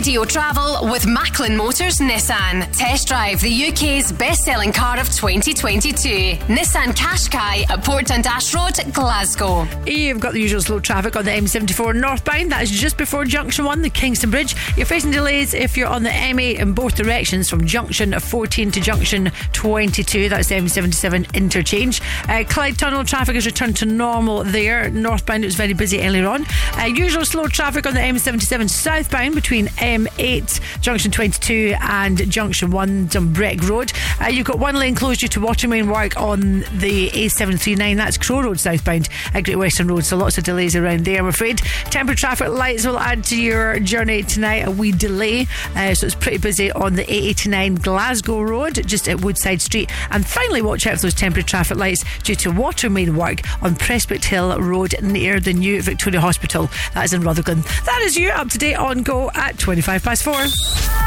[0.00, 2.66] Radio Travel with Macklin Motors Nissan.
[2.74, 6.36] Test drive the UK's best selling car of 2022.
[6.46, 9.68] Nissan Qashqai at Port Dundas Road, Glasgow.
[9.84, 12.50] You've got the usual slow traffic on the M74 northbound.
[12.50, 14.56] That is just before Junction 1, the Kingston Bridge.
[14.74, 18.80] You're facing delays if you're on the M8 in both directions from Junction 14 to
[18.80, 20.30] Junction 22.
[20.30, 22.00] That's the M77 interchange.
[22.26, 24.88] Uh, Clyde Tunnel traffic has returned to normal there.
[24.88, 26.46] Northbound, it was very busy earlier on.
[26.78, 33.08] Uh, usual slow traffic on the M77 southbound between M8, Junction 22 and Junction 1,
[33.08, 33.92] Dumbreck Road.
[34.20, 37.96] Uh, you've got one lane closed due to water main work on the A739.
[37.96, 40.04] That's Crow Road southbound at Great Western Road.
[40.04, 41.58] So lots of delays around there, I'm afraid.
[41.90, 44.66] Temporary traffic lights will add to your journey tonight.
[44.66, 45.48] A wee delay.
[45.74, 49.90] Uh, so it's pretty busy on the A89 Glasgow Road, just at Woodside Street.
[50.10, 53.74] And finally, watch out for those temporary traffic lights due to water main work on
[53.74, 56.70] Prospect Hill Road near the new Victoria Hospital.
[56.94, 57.62] That is in Rutherglen.
[57.86, 60.34] That is you up to date on Go at 25 past four.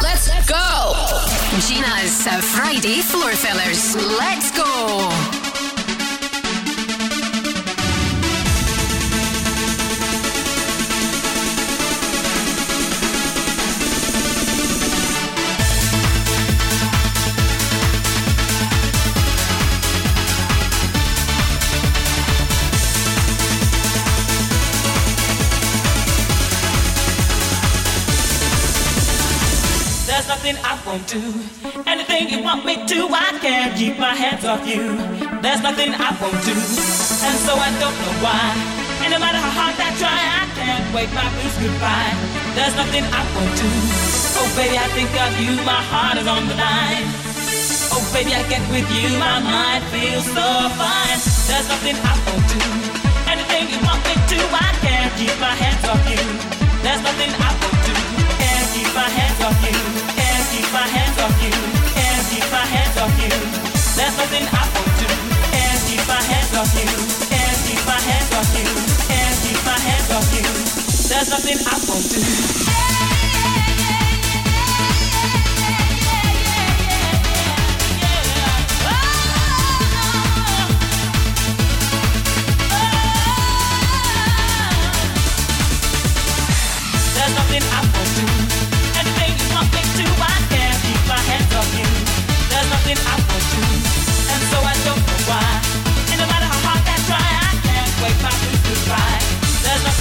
[0.02, 0.93] Let's go!
[1.68, 3.95] Gina's uh, Friday Floor Fillers.
[3.95, 5.52] Let's go!
[30.53, 31.23] Nothing I won't do.
[31.90, 35.01] Anything you want me to, I can't keep my hands off you.
[35.41, 36.53] There's nothing I won't do.
[36.53, 38.53] And so I don't know why.
[39.01, 42.14] And no matter how hard I try, I can't wave my blues goodbye.
[42.53, 43.69] There's nothing I won't do.
[44.38, 47.07] Oh, baby, I think of you, my heart is on the line.
[47.90, 51.17] Oh, baby, I get with you, my mind feels so fine.
[51.49, 52.61] There's nothing I won't do.
[53.25, 56.22] Anything you want me to, I can't keep my hands off you.
[56.85, 58.23] There's nothing I won't do.
[71.14, 72.83] There's nothing I won't do.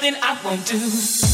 [0.00, 1.27] nothing I won't do.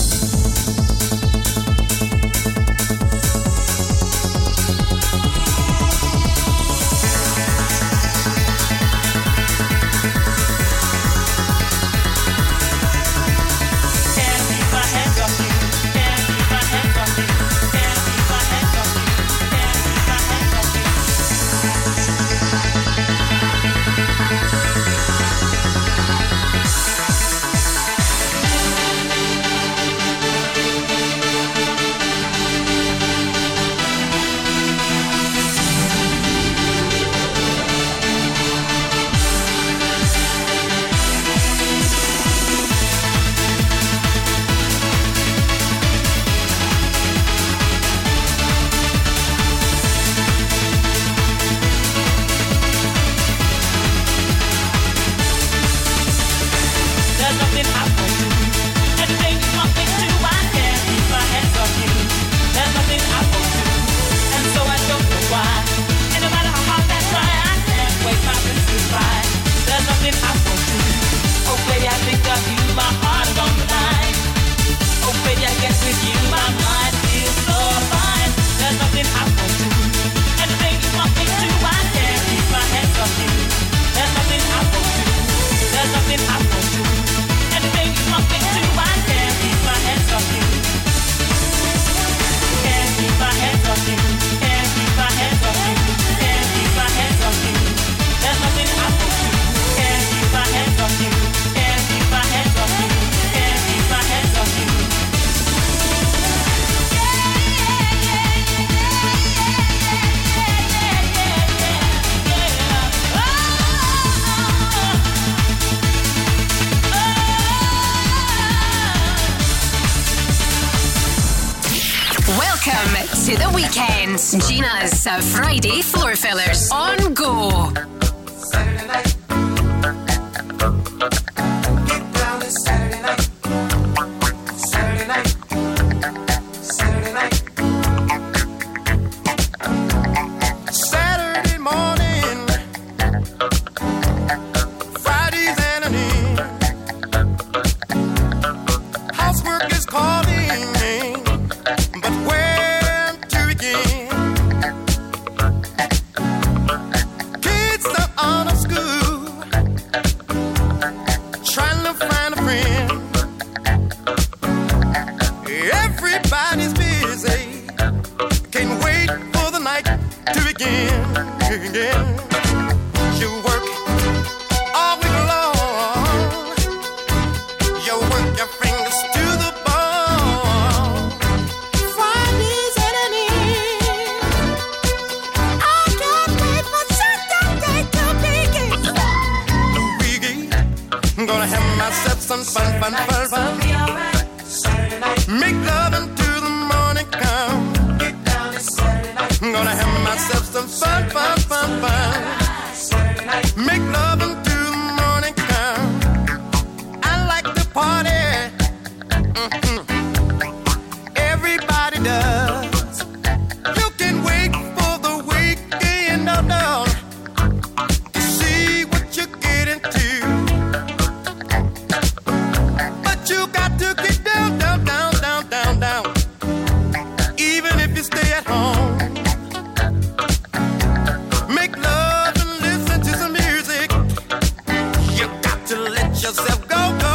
[236.36, 237.13] Yourself go, go, go, go.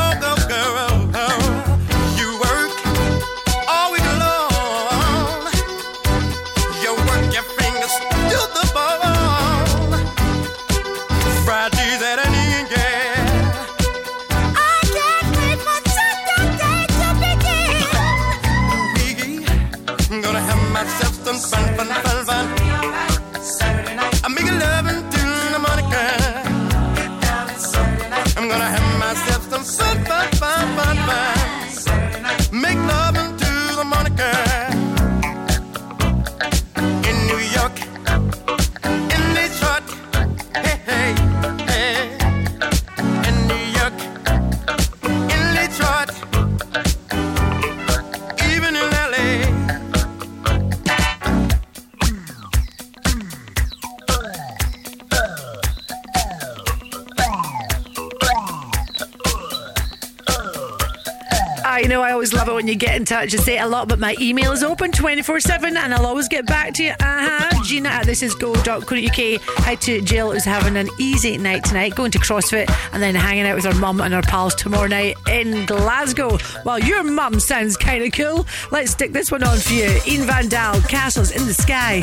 [62.69, 63.33] you get in touch.
[63.33, 66.45] I say a lot, but my email is open 24 7 and I'll always get
[66.45, 66.91] back to you.
[66.91, 67.63] Uh-huh.
[67.63, 69.41] Gina at thisisgo.co.uk.
[69.65, 73.45] Hi to Jill, who's having an easy night tonight, going to CrossFit and then hanging
[73.45, 76.37] out with her mum and her pals tomorrow night in Glasgow.
[76.63, 78.45] Well, your mum sounds kind of cool.
[78.71, 79.99] Let's stick this one on for you.
[80.05, 80.79] Ian Van Dahl.
[80.81, 82.01] Castles in the Sky.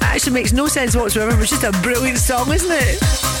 [0.00, 3.39] That actually makes no sense whatsoever, but it's just a brilliant song, isn't it?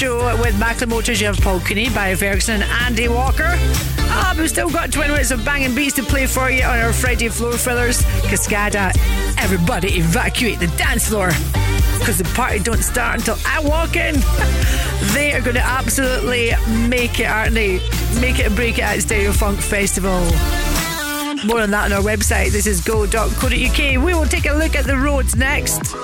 [0.00, 3.52] Show with Macklin Motors, you have Paul Cooney, Ferguson, and Andy Walker.
[4.08, 6.90] Ah, we've still got 20 minutes of banging beats to play for you on our
[6.90, 8.00] Friday floor fillers.
[8.22, 8.96] Cascada,
[9.36, 11.32] everybody evacuate the dance floor.
[11.98, 14.14] Because the party don't start until I walk in.
[15.12, 16.52] they are going to absolutely
[16.88, 17.80] make it, aren't they?
[18.22, 20.20] Make it and break it at Stereo Funk Festival.
[21.44, 22.52] More on that on our website.
[22.52, 23.78] This is go.co.uk.
[23.78, 25.94] We will take a look at the roads next.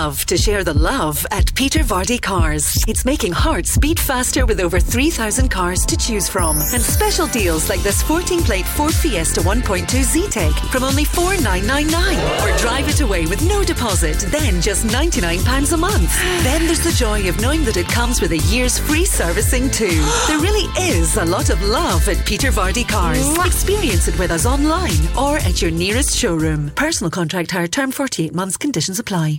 [0.00, 2.82] Love to share the love at Peter Vardy Cars.
[2.88, 6.56] It's making hearts beat faster with over 3,000 cars to choose from.
[6.56, 12.18] And special deals like this 14 plate Ford Fiesta 1.2 Zetec from only 4,999.
[12.42, 16.12] Or drive it away with no deposit, then just £99 a month.
[16.42, 20.02] Then there's the joy of knowing that it comes with a year's free servicing too.
[20.26, 23.38] There really is a lot of love at Peter Vardy Cars.
[23.46, 26.72] Experience it with us online or at your nearest showroom.
[26.74, 28.56] Personal contract hire term 48 months.
[28.56, 29.38] Conditions apply.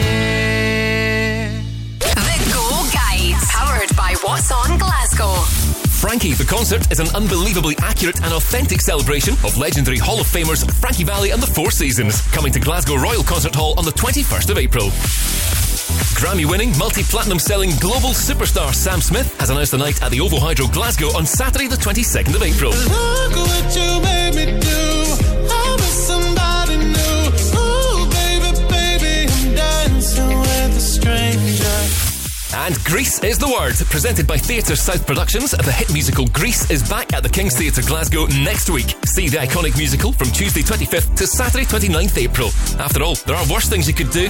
[3.91, 5.33] Powered by What's On Glasgow.
[5.89, 10.69] Frankie the Concert is an unbelievably accurate and authentic celebration of legendary Hall of Famers
[10.79, 14.49] Frankie Valli and the Four Seasons, coming to Glasgow Royal Concert Hall on the 21st
[14.49, 14.89] of April.
[16.19, 20.19] Grammy winning, multi platinum selling global superstar Sam Smith has announced a night at the
[20.19, 22.71] Ovo Hydro Glasgow on Saturday, the 22nd of April.
[22.71, 24.69] Look what you made me do.
[25.49, 27.31] I'm somebody new.
[27.57, 29.31] Ooh, baby, baby,
[32.53, 35.51] And Grease is the Word, presented by Theatre South Productions.
[35.51, 38.95] The hit musical Grease is back at the King's Theatre Glasgow next week.
[39.05, 42.49] See the iconic musical from Tuesday 25th to Saturday 29th April.
[42.79, 44.27] After all, there are worse things you could do.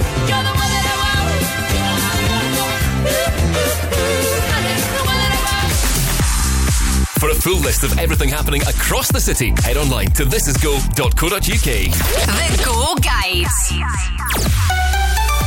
[7.18, 11.40] For a full list of everything happening across the city, head online to thisisgo.co.uk.
[11.40, 14.11] The Go Guides.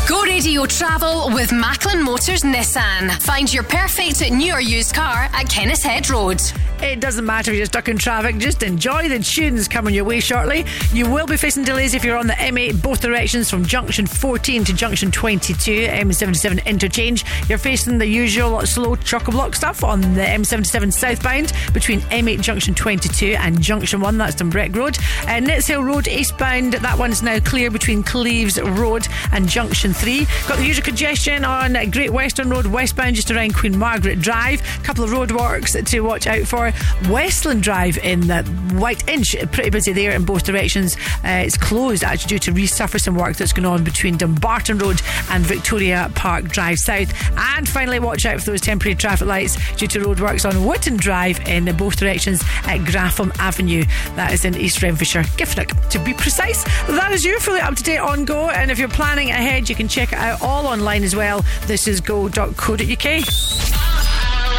[0.07, 3.11] Go Radio Travel with Macklin Motors Nissan.
[3.23, 6.41] Find your perfect new or used car at Kenneth Kennishead Road.
[6.81, 10.19] It doesn't matter if you're stuck in traffic, just enjoy the tunes coming your way
[10.19, 10.65] shortly.
[10.93, 14.65] You will be facing delays if you're on the M8 both directions from junction 14
[14.65, 17.25] to junction 22, M77 interchange.
[17.47, 22.41] You're facing the usual slow chock a block stuff on the M77 southbound between M8
[22.41, 24.97] junction 22 and junction 1, that's Dumbreck Road.
[25.23, 30.25] Uh, Nitshill Road eastbound, that one's now clear between Cleeves Road and junction 3.
[30.47, 34.61] Got the usual congestion on Great Western Road westbound just around Queen Margaret Drive.
[34.79, 36.71] A couple of roadworks to watch out for.
[37.09, 38.43] Westland Drive in the
[38.73, 40.95] Whiteinch, pretty busy there in both directions.
[41.23, 45.45] Uh, it's closed actually due to resurfacing work that's going on between Dumbarton Road and
[45.45, 47.13] Victoria Park Drive South.
[47.37, 51.39] And finally, watch out for those temporary traffic lights due to roadworks on Wotton Drive
[51.47, 53.83] in both directions at Graffham Avenue.
[54.15, 56.63] That is in East Renfrewshire, Giffnock to be precise.
[56.87, 58.49] That is you fully up to date on Go.
[58.49, 61.43] And if you're planning ahead, you can check it out all online as well.
[61.67, 63.05] This is go.co.uk.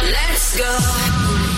[0.03, 1.56] Let's go.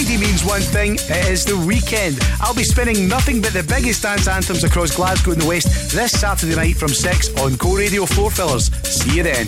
[0.00, 2.18] Friday means one thing, it is the weekend.
[2.40, 6.18] I'll be spinning nothing but the biggest dance anthems across Glasgow and the West this
[6.18, 8.72] Saturday night from 6 on Go Radio 4 Fillers.
[8.88, 9.46] See you then.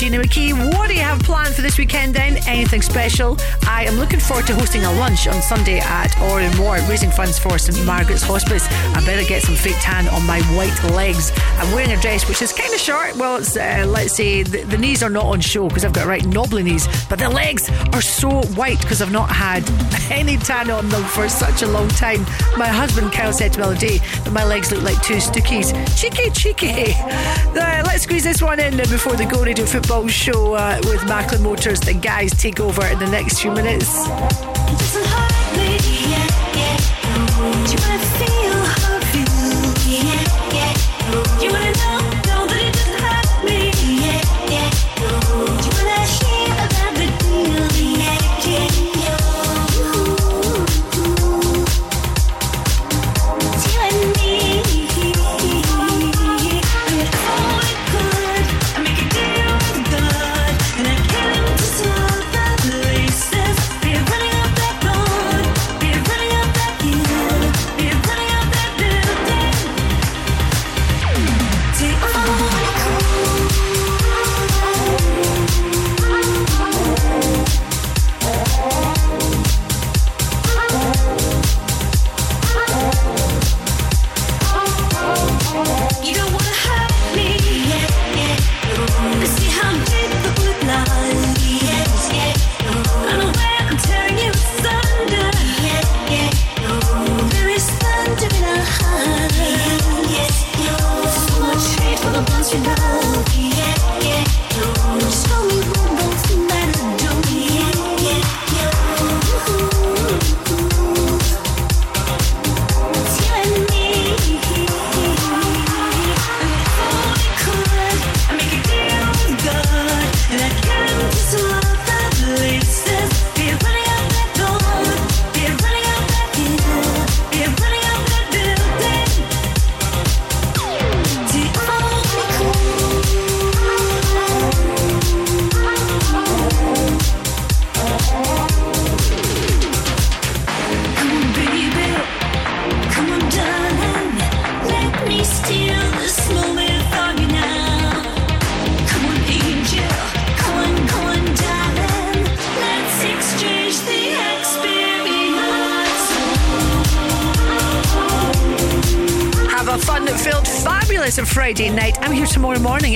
[0.00, 0.54] Gina McKie.
[0.74, 2.38] What do you have planned for this weekend then?
[2.48, 3.36] Anything special?
[3.66, 7.38] I am looking forward to hosting a lunch on Sunday at Oran Mor, raising funds
[7.38, 8.66] for St Margaret's Hospice.
[8.96, 11.32] I better get some fake tan on my white legs.
[11.58, 13.14] I'm wearing a dress which is kind of short.
[13.16, 16.06] Well, it's, uh, let's say the, the knees are not on show because I've got
[16.06, 19.68] right knobbly knees, but the legs are so white because I've not had
[20.10, 22.24] any tan on them for such a long time.
[22.56, 25.14] My husband Kyle said to me the other day that my legs look like two
[25.14, 25.72] stookies.
[25.98, 26.94] Cheeky, cheeky.
[27.54, 31.80] Let's squeeze this one in before the Go Radio Football Show uh, with Macklin Motors.
[31.80, 34.06] The guys take over in the next few minutes.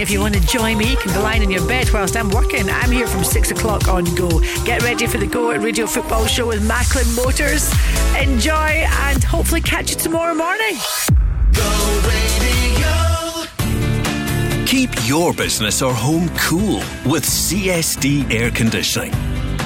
[0.04, 2.28] If you want to join me, you can be lying in your bed whilst I'm
[2.28, 2.68] working.
[2.68, 4.40] I'm here from six o'clock on Go.
[4.66, 7.72] Get ready for the Go at Radio Football Show with Macklin Motors.
[8.20, 10.76] Enjoy and hopefully catch you tomorrow morning.
[11.54, 13.46] Go Radio.
[14.66, 19.14] Keep your business or home cool with CSD Air Conditioning.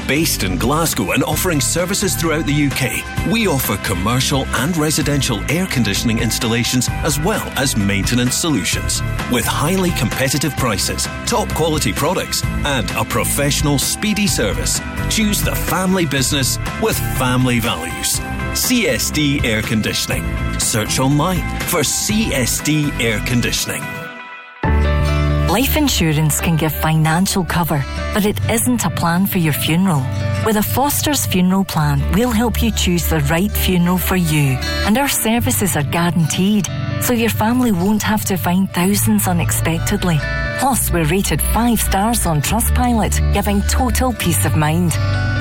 [0.09, 5.67] Based in Glasgow and offering services throughout the UK, we offer commercial and residential air
[5.67, 9.03] conditioning installations as well as maintenance solutions.
[9.33, 16.07] With highly competitive prices, top quality products, and a professional, speedy service, choose the family
[16.07, 18.21] business with family values.
[18.59, 20.25] CSD Air Conditioning.
[20.59, 23.83] Search online for CSD Air Conditioning.
[25.49, 30.05] Life insurance can give financial cover, but it isn't a plan for your funeral.
[30.45, 34.59] With a Foster's funeral plan, we'll help you choose the right funeral for you.
[34.87, 36.69] And our services are guaranteed,
[37.03, 40.19] so your family won't have to find thousands unexpectedly.
[40.59, 44.93] Plus, we're rated five stars on Trustpilot, giving total peace of mind.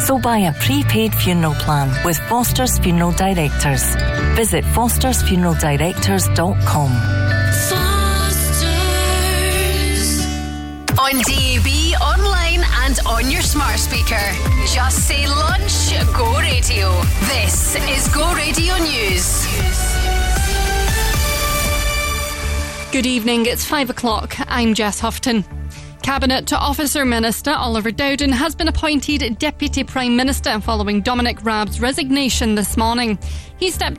[0.02, 3.96] So buy a prepaid funeral plan with Foster's Funeral Directors.
[4.36, 6.92] Visit fostersfuneraldirectors.com.
[11.00, 11.68] On DAB,
[12.02, 14.32] online, and on your smart speaker.
[14.68, 16.92] Just say lunch, Go Radio.
[17.22, 19.46] This is Go Radio News.
[22.98, 24.36] Good evening, it's five o'clock.
[24.48, 25.46] I'm Jess Houghton.
[26.02, 31.80] Cabinet to Officer Minister Oliver Dowden has been appointed Deputy Prime Minister following Dominic Raab's
[31.80, 33.20] resignation this morning.
[33.60, 33.96] He stepped